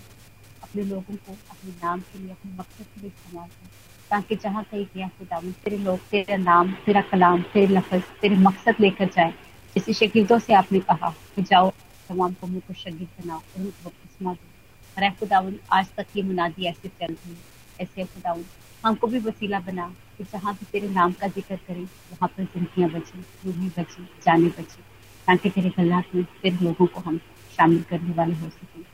अपने 0.62 0.82
लोगों 0.82 1.16
को, 1.16 1.32
अपने 1.50 1.70
नाम 1.70 2.00
के 2.00 2.18
लिए, 2.18 2.30
अपने 2.30 2.52
मकसद 2.52 2.84
के 2.84 3.00
लिए 3.00 3.08
इस्तेमाल 3.08 3.48
करें। 3.48 3.68
ताकि 4.10 4.36
जहाँ 4.36 4.64
कहीं 4.64 4.86
गया 4.94 5.08
खुदावन 5.08 5.52
तेरे 5.52 5.78
लोग, 5.78 5.98
तेरा 5.98 6.36
नाम, 6.36 6.72
तेरा 6.72 7.00
कलाम, 7.00 7.42
तेरे 7.42 7.66
लफज, 7.66 8.02
तेरे 8.20 8.36
मकसद 8.36 8.74
लेकर 8.80 9.04
जाए। 9.06 9.34
जैसे 9.76 9.92
शकीदों 9.92 10.38
से 10.38 10.54
आपने 10.54 10.80
कहा 10.80 11.10
कि 11.10 11.42
जाओ, 11.42 11.70
तमाम 12.08 12.32
कौमों 12.32 12.60
को 12.60 12.74
शहीद 12.74 13.08
बनाओ 13.20 13.38
और 13.38 13.62
बपतिस्मा 13.62 14.32
दो। 14.32 15.02
और 15.02 15.10
खुदावन 15.10 15.58
आज 15.72 15.86
तक 15.96 16.06
ये 16.16 16.22
मुनादी 16.22 16.64
ऐसे 16.64 16.88
चल 16.88 17.12
रही 17.12 17.32
है। 17.32 17.38
ऐसे 17.80 18.04
खुदावन 18.04 18.44
हमको 18.84 19.06
भी 19.06 19.18
वसीला 19.18 19.60
बना 19.60 19.94
कि 20.18 20.24
जहाँ 20.24 20.54
भी 20.54 20.66
तेरे 20.72 20.88
नाम 20.88 21.12
का 21.12 21.28
ज़िक्र 21.28 21.56
करें, 21.56 21.84
वहाँ 21.84 22.28
पर 22.28 22.44
जिंदगियाँ 22.44 22.90
बचें, 22.90 23.24
रूहें 23.44 23.68
बची, 23.68 24.08
जाने 24.24 24.48
बची। 24.48 24.82
ताकि 25.26 25.50
तेरे 25.50 25.70
गल्लात 25.70 26.14
में 26.14 26.24
तेरे 26.42 26.56
लोगों 26.62 26.86
को 26.86 27.00
हम 27.00 27.18
शामिल 27.56 27.82
करने 27.90 28.12
वाले 28.14 28.34
हो 28.34 28.48
सकें। 28.48 28.84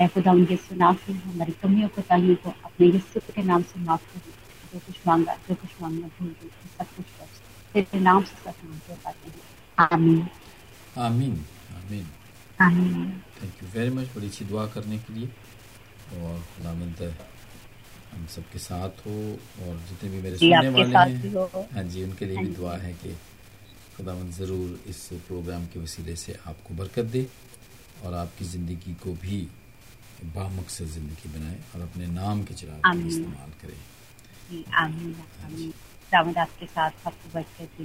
ऐ 0.00 0.08
खुदा 0.08 0.32
उनके 0.32 0.56
सुनाव 0.56 0.94
से 1.06 1.12
हमारी 1.12 1.52
कमियों 1.52 1.88
को 1.88 2.02
तालियों 2.02 2.36
को 2.36 2.50
अपने 2.64 2.86
यस्सु 2.86 3.20
के 3.34 3.42
नाम 3.42 3.62
से 3.62 3.80
माफ़ 3.80 4.04
कर। 4.12 4.20
जो 4.72 4.78
कुछ 4.78 4.96
मांगा 5.06 5.34
जो 5.48 5.54
कुछ 5.54 5.70
मांगना 5.82 6.06
भूल 6.18 6.28
गई 6.28 6.48
सब 6.78 6.86
कुछ 6.96 7.06
बच 7.20 7.40
तेरे 7.74 8.00
नाम 8.00 8.22
से 8.24 8.36
सब 8.44 8.68
मांगते 8.68 8.94
पाते 9.04 9.28
हैं। 9.28 9.40
आमीन। 9.78 10.26
आमीन 10.98 11.34
आमीन। 11.76 12.06
आमीन। 12.60 13.10
थैंक 13.42 13.62
यू 13.62 13.68
वेरी 13.68 13.90
मच 13.90 14.08
बड़ी 14.16 14.26
अच्छी 14.26 14.44
दुआ 14.44 14.66
करने 14.66 14.98
के 14.98 15.14
लिए। 15.14 15.28
और 16.12 16.38
खुदावंद 16.56 17.02
हम 18.14 18.26
सबके 18.26 18.58
साथ 18.58 19.06
हो 19.06 19.12
और 19.62 19.76
जितने 19.88 20.10
भी 20.10 20.22
मेरे 20.22 20.38
सुनने 20.38 20.68
वाले 20.68 20.96
हैं। 20.96 21.66
हाँ। 21.74 21.82
जी 21.84 22.02
उनके 22.04 22.24
लिए 22.24 22.36
हाँ 22.36 22.44
भी 22.44 22.50
दुआ 22.52 22.76
है 22.76 22.92
कि 22.92 23.16
खुदावंद 23.96 24.32
ज़रूर 24.32 24.68
इस 24.88 25.08
प्रोग्राम 25.26 25.66
के 25.72 25.80
वसीले 25.80 26.16
से 26.16 26.32
आपको 26.46 26.74
बरकत 26.74 27.04
दे 27.14 27.26
और 28.04 28.14
आपकी 28.14 28.44
ज़िंदगी 28.44 28.94
को 29.02 29.12
भी 29.22 29.38
बामकसद 30.34 30.86
ज़िंदगी 30.88 31.28
बनाए 31.32 31.58
और 31.74 31.80
अपने 31.82 32.06
नाम 32.08 32.42
के 32.44 32.54
चिराग 32.54 32.80
का 32.82 32.92
इस्तेमाल 33.08 33.50
करें। 33.62 34.64
आमीन। 34.84 35.14
आमीन 35.44 35.70
दावत 36.12 36.36
आपके 36.38 36.66
साथ 36.66 37.06
आपको 37.06 37.26
बरकत 37.34 37.68
दे। 37.78 37.84